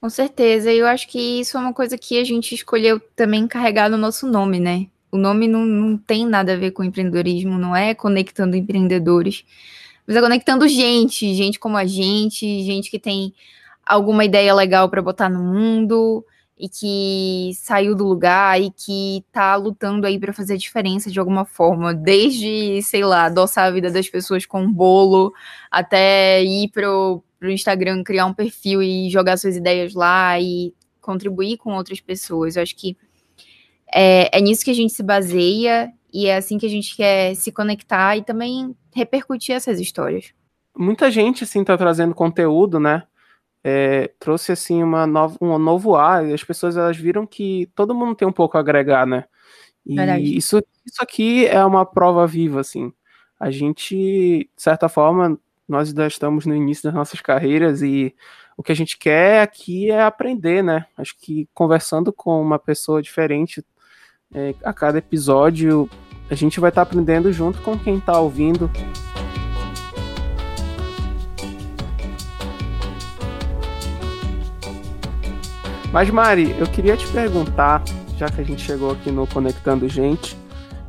Com 0.00 0.10
certeza, 0.10 0.72
eu 0.72 0.84
acho 0.84 1.06
que 1.08 1.40
isso 1.40 1.56
é 1.56 1.60
uma 1.60 1.72
coisa 1.72 1.96
que 1.96 2.18
a 2.18 2.24
gente 2.24 2.56
escolheu 2.56 3.00
também 3.14 3.46
carregar 3.46 3.88
no 3.88 3.96
nosso 3.96 4.26
nome, 4.26 4.58
né? 4.58 4.88
O 5.12 5.16
nome 5.16 5.46
não, 5.46 5.64
não 5.64 5.96
tem 5.96 6.26
nada 6.26 6.54
a 6.54 6.56
ver 6.56 6.72
com 6.72 6.82
empreendedorismo, 6.82 7.56
não 7.56 7.74
é 7.74 7.94
conectando 7.94 8.56
empreendedores, 8.56 9.44
mas 10.06 10.16
é 10.16 10.20
conectando 10.20 10.66
gente, 10.66 11.32
gente 11.34 11.58
como 11.60 11.76
a 11.76 11.86
gente, 11.86 12.64
gente 12.64 12.90
que 12.90 12.98
tem 12.98 13.32
alguma 13.86 14.24
ideia 14.24 14.52
legal 14.52 14.88
para 14.88 15.00
botar 15.00 15.28
no 15.28 15.40
mundo, 15.40 16.24
e 16.58 16.68
que 16.68 17.50
saiu 17.54 17.94
do 17.94 18.06
lugar 18.06 18.60
e 18.60 18.70
que 18.70 19.22
tá 19.30 19.54
lutando 19.56 20.06
aí 20.06 20.18
para 20.18 20.32
fazer 20.32 20.56
diferença 20.56 21.10
de 21.10 21.20
alguma 21.20 21.44
forma, 21.44 21.92
desde, 21.92 22.80
sei 22.82 23.04
lá, 23.04 23.24
adoçar 23.24 23.66
a 23.66 23.70
vida 23.70 23.90
das 23.90 24.08
pessoas 24.08 24.46
com 24.46 24.62
um 24.62 24.72
bolo, 24.72 25.34
até 25.70 26.42
ir 26.42 26.70
pro, 26.70 27.22
pro 27.38 27.50
Instagram, 27.50 28.02
criar 28.02 28.24
um 28.24 28.32
perfil 28.32 28.82
e 28.82 29.10
jogar 29.10 29.36
suas 29.36 29.56
ideias 29.56 29.92
lá 29.92 30.40
e 30.40 30.72
contribuir 31.00 31.58
com 31.58 31.74
outras 31.74 32.00
pessoas. 32.00 32.56
Eu 32.56 32.62
acho 32.62 32.74
que 32.74 32.96
é, 33.94 34.36
é 34.36 34.40
nisso 34.40 34.64
que 34.64 34.70
a 34.70 34.74
gente 34.74 34.94
se 34.94 35.02
baseia 35.02 35.92
e 36.12 36.26
é 36.26 36.36
assim 36.36 36.56
que 36.56 36.66
a 36.66 36.70
gente 36.70 36.96
quer 36.96 37.34
se 37.34 37.52
conectar 37.52 38.16
e 38.16 38.24
também 38.24 38.74
repercutir 38.94 39.54
essas 39.54 39.78
histórias. 39.78 40.32
Muita 40.74 41.10
gente, 41.10 41.44
assim, 41.44 41.62
tá 41.62 41.76
trazendo 41.76 42.14
conteúdo, 42.14 42.80
né? 42.80 43.02
É, 43.68 44.12
trouxe 44.20 44.52
assim 44.52 44.80
uma 44.80 45.08
nova, 45.08 45.36
um 45.40 45.58
novo 45.58 45.96
ar 45.96 46.24
e 46.24 46.32
as 46.32 46.44
pessoas 46.44 46.76
elas 46.76 46.96
viram 46.96 47.26
que 47.26 47.68
todo 47.74 47.96
mundo 47.96 48.14
tem 48.14 48.28
um 48.28 48.32
pouco 48.32 48.56
a 48.56 48.60
agregar, 48.60 49.04
né? 49.04 49.24
E 49.84 50.36
isso, 50.36 50.62
isso 50.84 51.02
aqui 51.02 51.46
é 51.46 51.64
uma 51.64 51.84
prova 51.84 52.24
viva, 52.28 52.60
assim. 52.60 52.92
A 53.40 53.50
gente, 53.50 53.96
de 53.96 54.62
certa 54.62 54.88
forma, 54.88 55.36
nós 55.68 55.88
ainda 55.88 56.06
estamos 56.06 56.46
no 56.46 56.54
início 56.54 56.84
das 56.84 56.94
nossas 56.94 57.20
carreiras 57.20 57.82
e 57.82 58.14
o 58.56 58.62
que 58.62 58.70
a 58.70 58.74
gente 58.76 58.96
quer 58.96 59.42
aqui 59.42 59.90
é 59.90 60.00
aprender, 60.00 60.62
né? 60.62 60.86
Acho 60.96 61.16
que 61.18 61.48
conversando 61.52 62.12
com 62.12 62.40
uma 62.40 62.60
pessoa 62.60 63.02
diferente 63.02 63.64
é, 64.32 64.54
a 64.62 64.72
cada 64.72 64.98
episódio, 64.98 65.90
a 66.30 66.36
gente 66.36 66.60
vai 66.60 66.68
estar 66.68 66.84
tá 66.84 66.88
aprendendo 66.88 67.32
junto 67.32 67.60
com 67.62 67.76
quem 67.76 67.98
está 67.98 68.16
ouvindo. 68.16 68.70
Mas 75.96 76.10
Mari, 76.10 76.54
eu 76.60 76.70
queria 76.70 76.94
te 76.94 77.10
perguntar, 77.10 77.82
já 78.18 78.28
que 78.28 78.38
a 78.38 78.44
gente 78.44 78.60
chegou 78.60 78.90
aqui 78.90 79.10
no 79.10 79.26
Conectando 79.26 79.88
Gente, 79.88 80.36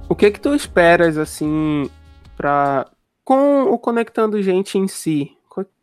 o 0.09 0.13
que 0.13 0.29
que 0.29 0.37
tu 0.37 0.53
esperas 0.53 1.17
assim 1.17 1.89
para 2.35 2.91
com 3.23 3.71
o 3.71 3.79
Conectando 3.79 4.43
Gente 4.43 4.77
em 4.77 4.85
si? 4.85 5.31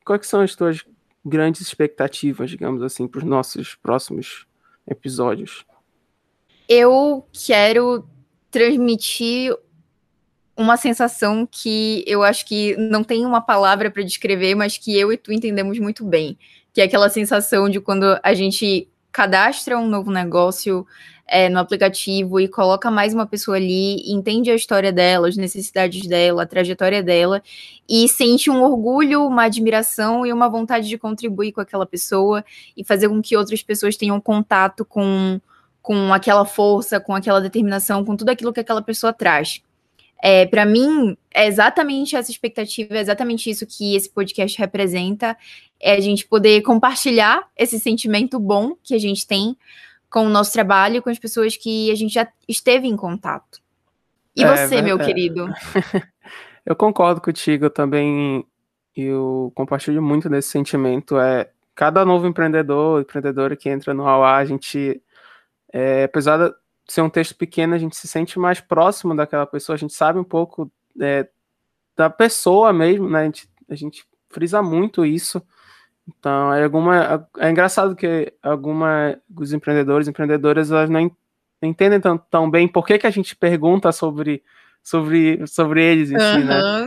Quais 0.04 0.26
são 0.26 0.42
as 0.42 0.54
tuas 0.54 0.84
grandes 1.24 1.62
expectativas, 1.62 2.50
digamos 2.50 2.82
assim, 2.82 3.08
para 3.08 3.16
os 3.16 3.24
nossos 3.24 3.74
próximos 3.76 4.46
episódios? 4.86 5.64
Eu 6.68 7.26
quero 7.32 8.06
transmitir 8.50 9.56
uma 10.54 10.76
sensação 10.76 11.48
que 11.50 12.04
eu 12.06 12.22
acho 12.22 12.44
que 12.44 12.76
não 12.76 13.02
tem 13.02 13.24
uma 13.24 13.40
palavra 13.40 13.90
para 13.90 14.02
descrever, 14.02 14.54
mas 14.54 14.76
que 14.76 14.94
eu 14.94 15.10
e 15.10 15.16
tu 15.16 15.32
entendemos 15.32 15.78
muito 15.78 16.04
bem, 16.04 16.36
que 16.74 16.82
é 16.82 16.84
aquela 16.84 17.08
sensação 17.08 17.70
de 17.70 17.80
quando 17.80 18.20
a 18.22 18.34
gente 18.34 18.90
cadastra 19.14 19.78
um 19.78 19.86
novo 19.86 20.10
negócio 20.10 20.84
é, 21.24 21.48
no 21.48 21.60
aplicativo 21.60 22.40
e 22.40 22.48
coloca 22.48 22.90
mais 22.90 23.14
uma 23.14 23.24
pessoa 23.24 23.56
ali, 23.56 24.12
entende 24.12 24.50
a 24.50 24.56
história 24.56 24.92
dela, 24.92 25.28
as 25.28 25.36
necessidades 25.36 26.04
dela, 26.08 26.42
a 26.42 26.46
trajetória 26.46 27.00
dela, 27.00 27.40
e 27.88 28.08
sente 28.08 28.50
um 28.50 28.60
orgulho, 28.60 29.24
uma 29.24 29.44
admiração 29.44 30.26
e 30.26 30.32
uma 30.32 30.48
vontade 30.48 30.88
de 30.88 30.98
contribuir 30.98 31.52
com 31.52 31.60
aquela 31.60 31.86
pessoa 31.86 32.44
e 32.76 32.82
fazer 32.82 33.08
com 33.08 33.22
que 33.22 33.36
outras 33.36 33.62
pessoas 33.62 33.96
tenham 33.96 34.20
contato 34.20 34.84
com, 34.84 35.40
com 35.80 36.12
aquela 36.12 36.44
força, 36.44 36.98
com 36.98 37.14
aquela 37.14 37.40
determinação, 37.40 38.04
com 38.04 38.16
tudo 38.16 38.30
aquilo 38.30 38.52
que 38.52 38.60
aquela 38.60 38.82
pessoa 38.82 39.12
traz. 39.12 39.62
É, 40.20 40.46
para 40.46 40.64
mim, 40.64 41.16
é 41.32 41.46
exatamente 41.46 42.16
essa 42.16 42.30
expectativa, 42.30 42.96
é 42.96 43.00
exatamente 43.00 43.50
isso 43.50 43.66
que 43.66 43.94
esse 43.94 44.08
podcast 44.08 44.58
representa, 44.58 45.36
é 45.84 45.92
a 45.92 46.00
gente 46.00 46.26
poder 46.26 46.62
compartilhar 46.62 47.46
esse 47.54 47.78
sentimento 47.78 48.40
bom 48.40 48.74
que 48.82 48.94
a 48.94 48.98
gente 48.98 49.26
tem 49.26 49.54
com 50.08 50.26
o 50.26 50.30
nosso 50.30 50.50
trabalho, 50.50 51.02
com 51.02 51.10
as 51.10 51.18
pessoas 51.18 51.58
que 51.58 51.90
a 51.90 51.94
gente 51.94 52.14
já 52.14 52.26
esteve 52.48 52.88
em 52.88 52.96
contato. 52.96 53.60
E 54.34 54.42
é, 54.42 54.56
você, 54.56 54.80
meu 54.80 54.98
é, 54.98 55.04
querido? 55.04 55.46
eu 56.64 56.74
concordo 56.74 57.20
contigo, 57.20 57.66
eu 57.66 57.70
também 57.70 58.46
eu 58.96 59.52
compartilho 59.54 60.00
muito 60.00 60.26
desse 60.26 60.48
sentimento. 60.48 61.18
É 61.18 61.50
cada 61.74 62.02
novo 62.02 62.26
empreendedor, 62.26 63.02
empreendedora 63.02 63.54
que 63.54 63.68
entra 63.68 63.92
no 63.92 64.08
AUA, 64.08 64.36
a 64.36 64.44
gente, 64.46 65.02
é, 65.70 66.04
apesar 66.04 66.38
de 66.38 66.54
ser 66.88 67.02
um 67.02 67.10
texto 67.10 67.36
pequeno, 67.36 67.74
a 67.74 67.78
gente 67.78 67.94
se 67.94 68.08
sente 68.08 68.38
mais 68.38 68.58
próximo 68.58 69.14
daquela 69.14 69.44
pessoa, 69.44 69.74
a 69.74 69.78
gente 69.78 69.92
sabe 69.92 70.18
um 70.18 70.24
pouco 70.24 70.72
é, 70.98 71.28
da 71.94 72.08
pessoa 72.08 72.72
mesmo, 72.72 73.10
né? 73.10 73.20
A 73.20 73.24
gente, 73.24 73.48
a 73.68 73.74
gente 73.74 74.06
frisa 74.30 74.62
muito 74.62 75.04
isso. 75.04 75.42
Então, 76.06 76.52
é 76.52 76.64
alguma 76.64 77.28
é 77.38 77.50
engraçado 77.50 77.96
que 77.96 78.32
alguma 78.42 79.18
os 79.36 79.52
empreendedores, 79.52 80.06
empreendedoras, 80.06 80.70
elas 80.70 80.90
não 80.90 81.10
entendem 81.62 82.00
tão, 82.00 82.18
tão 82.18 82.50
bem 82.50 82.68
por 82.68 82.86
que, 82.86 82.98
que 82.98 83.06
a 83.06 83.10
gente 83.10 83.34
pergunta 83.34 83.90
sobre 83.90 84.42
sobre 84.82 85.46
sobre 85.46 85.82
eles 85.82 86.10
em 86.10 86.18
si, 86.18 86.44
né? 86.44 86.86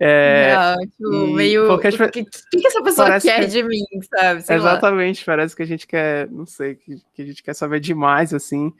É, 0.00 0.54
não, 0.54 0.76
tipo, 0.86 1.34
meio. 1.34 1.72
O 1.72 1.78
que, 1.78 1.90
que, 1.90 2.24
que, 2.24 2.66
essa 2.66 2.82
pessoa 2.82 3.20
quer 3.20 3.40
que... 3.40 3.46
de 3.46 3.62
mim, 3.64 3.82
sabe? 4.14 4.42
Sei 4.42 4.56
Exatamente, 4.56 5.20
lá. 5.20 5.24
parece 5.26 5.56
que 5.56 5.62
a 5.62 5.66
gente 5.66 5.86
quer, 5.88 6.30
não 6.30 6.46
sei, 6.46 6.76
que, 6.76 7.02
que 7.12 7.22
a 7.22 7.24
gente 7.24 7.42
quer 7.42 7.54
saber 7.54 7.80
demais, 7.80 8.32
assim. 8.32 8.72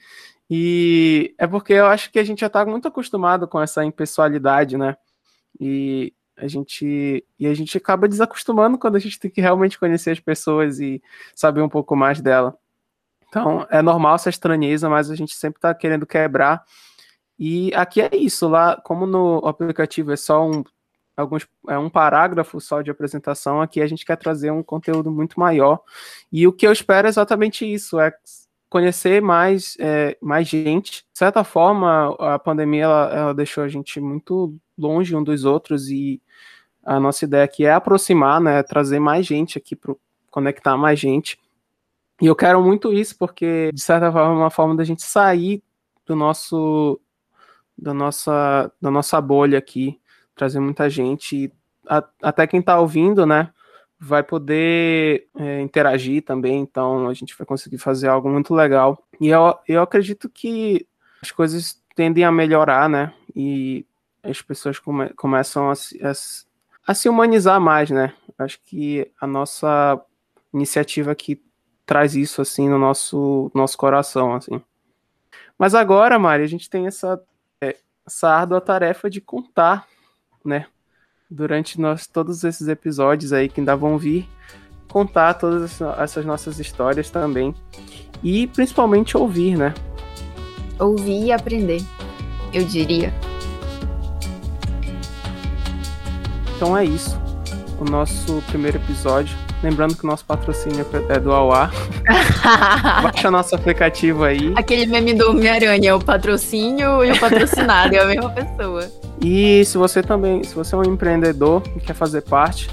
E 0.48 1.35
é 1.37 1.46
porque 1.46 1.72
eu 1.72 1.87
acho 1.87 2.12
que 2.12 2.20
a 2.20 2.24
gente 2.24 2.40
já 2.40 2.46
está 2.46 2.64
muito 2.64 2.87
acostumado 2.87 3.48
com 3.48 3.61
essa 3.61 3.85
impessoalidade, 3.85 4.79
né? 4.79 4.96
E 5.61 6.12
a 6.38 6.46
gente 6.46 7.24
e 7.38 7.46
a 7.46 7.55
gente 7.55 7.77
acaba 7.77 8.09
desacostumando 8.09 8.79
quando 8.79 8.96
a 8.96 8.98
gente 8.98 9.18
tem 9.18 9.31
que 9.31 9.40
realmente 9.40 9.79
conhecer 9.79 10.12
as 10.12 10.20
pessoas 10.20 10.81
e 10.81 11.03
saber 11.35 11.61
um 11.61 11.68
pouco 11.68 11.96
mais 11.96 12.20
dela. 12.20 12.57
Então 13.29 13.66
é 13.70 13.83
normal 13.83 14.14
essa 14.14 14.31
estranheza, 14.31 14.88
mas 14.88 15.11
a 15.11 15.16
gente 15.16 15.35
sempre 15.35 15.59
está 15.59 15.74
querendo 15.74 16.07
quebrar. 16.07 16.64
E 17.38 17.72
aqui 17.74 18.01
é 18.01 18.11
isso, 18.16 18.48
lá 18.48 18.81
como 18.81 19.07
no 19.07 19.38
aplicativo 19.46 20.12
é 20.12 20.16
só 20.16 20.48
um 20.48 20.64
alguns 21.16 21.48
é 21.68 21.77
um 21.77 21.90
parágrafo 21.90 22.61
só 22.61 22.81
de 22.81 22.90
apresentação, 22.90 23.61
aqui 23.61 23.81
a 23.81 23.87
gente 23.87 24.07
quer 24.07 24.16
trazer 24.16 24.53
um 24.53 24.62
conteúdo 24.62 25.11
muito 25.11 25.38
maior. 25.38 25.81
E 26.33 26.46
o 26.46 26.53
que 26.53 26.66
eu 26.66 26.72
espero 26.72 27.07
é 27.09 27.11
exatamente 27.11 27.70
isso, 27.70 27.98
é 27.98 28.12
conhecer 28.68 29.20
mais, 29.20 29.77
é, 29.81 30.16
mais 30.20 30.46
gente. 30.46 31.05
De 31.12 31.18
certa 31.18 31.42
forma, 31.42 32.14
a 32.18 32.38
pandemia 32.38 32.85
ela, 32.85 33.11
ela 33.14 33.35
deixou 33.35 33.64
a 33.64 33.68
gente 33.68 34.01
muito 34.01 34.55
longe 34.77 35.16
um 35.16 35.24
dos 35.24 35.44
outros 35.44 35.88
e 35.88 36.22
a 36.88 36.98
nossa 36.98 37.27
ideia 37.27 37.44
aqui 37.44 37.66
é 37.66 37.72
aproximar, 37.72 38.40
né, 38.40 38.62
trazer 38.62 38.98
mais 38.98 39.27
gente 39.27 39.59
aqui 39.59 39.77
para 39.77 39.94
conectar 40.31 40.74
mais 40.74 40.98
gente. 40.98 41.38
E 42.18 42.27
eu 42.27 42.35
quero 42.35 42.62
muito 42.62 42.94
isso 42.94 43.14
porque 43.18 43.70
de 43.74 43.81
certa 43.81 44.11
forma 44.11 44.33
é 44.33 44.38
uma 44.38 44.51
forma 44.51 44.74
da 44.74 44.85
gente 44.85 45.03
sair 45.03 45.62
do 46.07 46.16
nosso 46.16 46.98
da 47.77 47.92
nossa 47.92 48.72
da 48.81 48.90
nossa 48.90 49.20
bolha 49.20 49.59
aqui, 49.59 50.01
trazer 50.35 50.61
muita 50.61 50.88
gente, 50.88 51.53
a, 51.87 52.03
até 52.22 52.46
quem 52.46 52.61
está 52.61 52.81
ouvindo, 52.81 53.27
né, 53.27 53.53
vai 54.01 54.22
poder 54.22 55.29
é, 55.37 55.61
interagir 55.61 56.24
também, 56.24 56.59
então 56.61 57.07
a 57.07 57.12
gente 57.12 57.37
vai 57.37 57.46
conseguir 57.46 57.79
fazer 57.79 58.09
algo 58.09 58.31
muito 58.31 58.55
legal. 58.55 59.05
E 59.20 59.29
eu, 59.29 59.55
eu 59.68 59.83
acredito 59.83 60.27
que 60.31 60.87
as 61.20 61.31
coisas 61.31 61.83
tendem 61.94 62.24
a 62.24 62.33
melhorar, 62.33 62.88
né? 62.88 63.12
E 63.35 63.85
as 64.22 64.40
pessoas 64.40 64.79
come, 64.79 65.11
começam 65.11 65.68
a, 65.68 65.72
a, 65.72 66.12
a 66.88 66.94
se 66.94 67.07
humanizar 67.07 67.61
mais, 67.61 67.90
né? 67.90 68.14
Acho 68.38 68.59
que 68.64 69.07
a 69.20 69.27
nossa 69.27 70.01
iniciativa 70.55 71.12
aqui 71.12 71.38
traz 71.85 72.16
isso 72.16 72.40
assim 72.40 72.66
no 72.66 72.79
nosso 72.79 73.51
nosso 73.55 73.77
coração, 73.77 74.35
assim. 74.35 74.59
Mas 75.59 75.74
agora, 75.74 76.18
Mari, 76.18 76.44
a 76.44 76.46
gente 76.46 76.70
tem 76.70 76.87
essa 76.87 77.20
é, 77.61 77.77
essa 78.07 78.31
árdua 78.31 78.59
tarefa 78.59 79.11
de 79.11 79.20
contar, 79.20 79.87
né? 80.42 80.66
Durante 81.31 81.79
nós, 81.79 82.07
todos 82.07 82.42
esses 82.42 82.68
episódios 82.68 83.35
aí 83.35 83.51
que 83.51 83.61
ainda 83.61 83.77
vão 83.77 83.98
vir, 83.98 84.27
contar 84.88 85.35
todas 85.35 85.83
essas 85.98 86.24
nossas 86.24 86.59
histórias 86.59 87.11
também. 87.11 87.55
E 88.24 88.46
principalmente 88.46 89.14
ouvir, 89.14 89.59
né? 89.59 89.74
Ouvir 90.81 91.27
e 91.27 91.33
aprender, 91.33 91.83
eu 92.55 92.64
diria. 92.64 93.12
Então 96.59 96.77
é 96.77 96.85
isso. 96.85 97.16
O 97.79 97.85
nosso 97.85 98.42
primeiro 98.49 98.79
episódio. 98.79 99.38
Lembrando 99.62 99.94
que 99.97 100.03
o 100.03 100.09
nosso 100.09 100.25
patrocínio 100.25 100.85
é 101.09 101.21
do 101.21 101.33
Auá. 101.33 101.71
Baixa 103.01 103.31
nosso 103.31 103.55
aplicativo 103.55 104.25
aí. 104.25 104.53
Aquele 104.57 104.85
meme 104.87 105.14
do 105.14 105.31
Homem-Aranha, 105.31 105.94
o 105.94 106.05
patrocínio 106.05 107.05
e 107.05 107.12
o 107.12 107.21
patrocinado, 107.21 107.94
é 107.94 108.01
a 108.01 108.07
mesma 108.07 108.31
pessoa. 108.31 108.90
E 109.23 109.64
se 109.64 109.79
você 109.79 110.03
também, 110.03 110.42
se 110.42 110.53
você 110.53 110.75
é 110.75 110.79
um 110.79 110.83
empreendedor 110.83 111.62
e 111.77 111.81
quer 111.81 111.94
fazer 111.94 112.23
parte, 112.23 112.68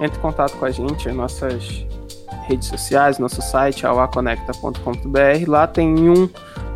entre 0.00 0.18
em 0.18 0.20
contato 0.20 0.56
com 0.56 0.64
a 0.64 0.70
gente, 0.72 1.08
nossas 1.12 1.86
redes 2.48 2.66
sociais, 2.66 3.20
nosso 3.20 3.40
site, 3.40 3.86
auaconecta.com.br. 3.86 5.46
Lá 5.46 5.68
tem 5.68 6.10
um 6.10 6.28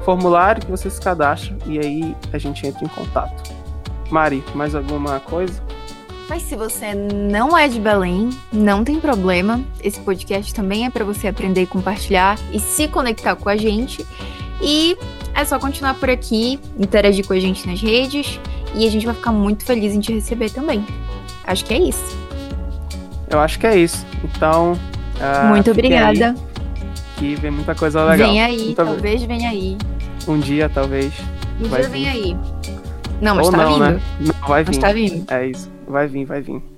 formulário 0.04 0.64
que 0.64 0.70
você 0.70 0.88
se 0.88 1.00
cadastra 1.00 1.56
e 1.66 1.80
aí 1.80 2.16
a 2.32 2.38
gente 2.38 2.64
entra 2.64 2.84
em 2.84 2.88
contato. 2.88 3.52
Mari, 4.12 4.44
mais 4.54 4.76
alguma 4.76 5.18
coisa? 5.18 5.60
Mas 6.28 6.42
se 6.42 6.56
você 6.56 6.94
não 6.94 7.56
é 7.56 7.68
de 7.68 7.78
Belém, 7.78 8.30
não 8.52 8.84
tem 8.84 8.98
problema. 8.98 9.60
Esse 9.82 10.00
podcast 10.00 10.54
também 10.54 10.86
é 10.86 10.90
para 10.90 11.04
você 11.04 11.28
aprender 11.28 11.62
e 11.62 11.66
compartilhar 11.66 12.38
e 12.52 12.58
se 12.58 12.88
conectar 12.88 13.36
com 13.36 13.48
a 13.48 13.56
gente. 13.56 14.06
E 14.60 14.96
é 15.34 15.44
só 15.44 15.58
continuar 15.58 15.94
por 15.94 16.08
aqui, 16.08 16.58
interagir 16.78 17.26
com 17.26 17.32
a 17.32 17.40
gente 17.40 17.66
nas 17.66 17.80
redes 17.80 18.38
e 18.74 18.86
a 18.86 18.90
gente 18.90 19.04
vai 19.04 19.14
ficar 19.14 19.32
muito 19.32 19.64
feliz 19.64 19.94
em 19.94 20.00
te 20.00 20.12
receber 20.12 20.50
também. 20.50 20.84
Acho 21.44 21.64
que 21.64 21.74
é 21.74 21.78
isso. 21.78 22.16
Eu 23.28 23.40
acho 23.40 23.58
que 23.58 23.66
é 23.66 23.76
isso. 23.78 24.06
Então. 24.22 24.72
Uh, 24.72 25.48
muito 25.48 25.70
obrigada. 25.70 26.34
Que 27.16 27.34
vem 27.34 27.50
muita 27.50 27.74
coisa 27.74 28.04
legal. 28.04 28.28
Vem 28.28 28.42
aí, 28.42 28.58
muito 28.58 28.76
talvez 28.76 29.22
venha 29.22 29.50
aí. 29.50 29.76
Um 30.28 30.38
dia, 30.38 30.68
talvez. 30.68 31.12
Um 31.60 31.68
dia 31.68 31.78
vir. 31.78 31.88
vem 31.88 32.08
aí. 32.08 32.36
Não, 33.20 33.36
mas 33.36 33.46
Ou 33.46 33.52
tá 33.52 33.58
não, 33.58 33.72
vindo. 33.72 33.84
Né? 33.84 34.00
Não, 34.20 34.48
vai 34.48 34.64
vir. 34.64 34.68
Mas 34.68 34.78
tá 34.78 34.92
vindo. 34.92 35.32
É 35.32 35.46
isso. 35.46 35.71
Vai 35.86 36.06
vir, 36.08 36.24
vai 36.24 36.40
vir. 36.40 36.71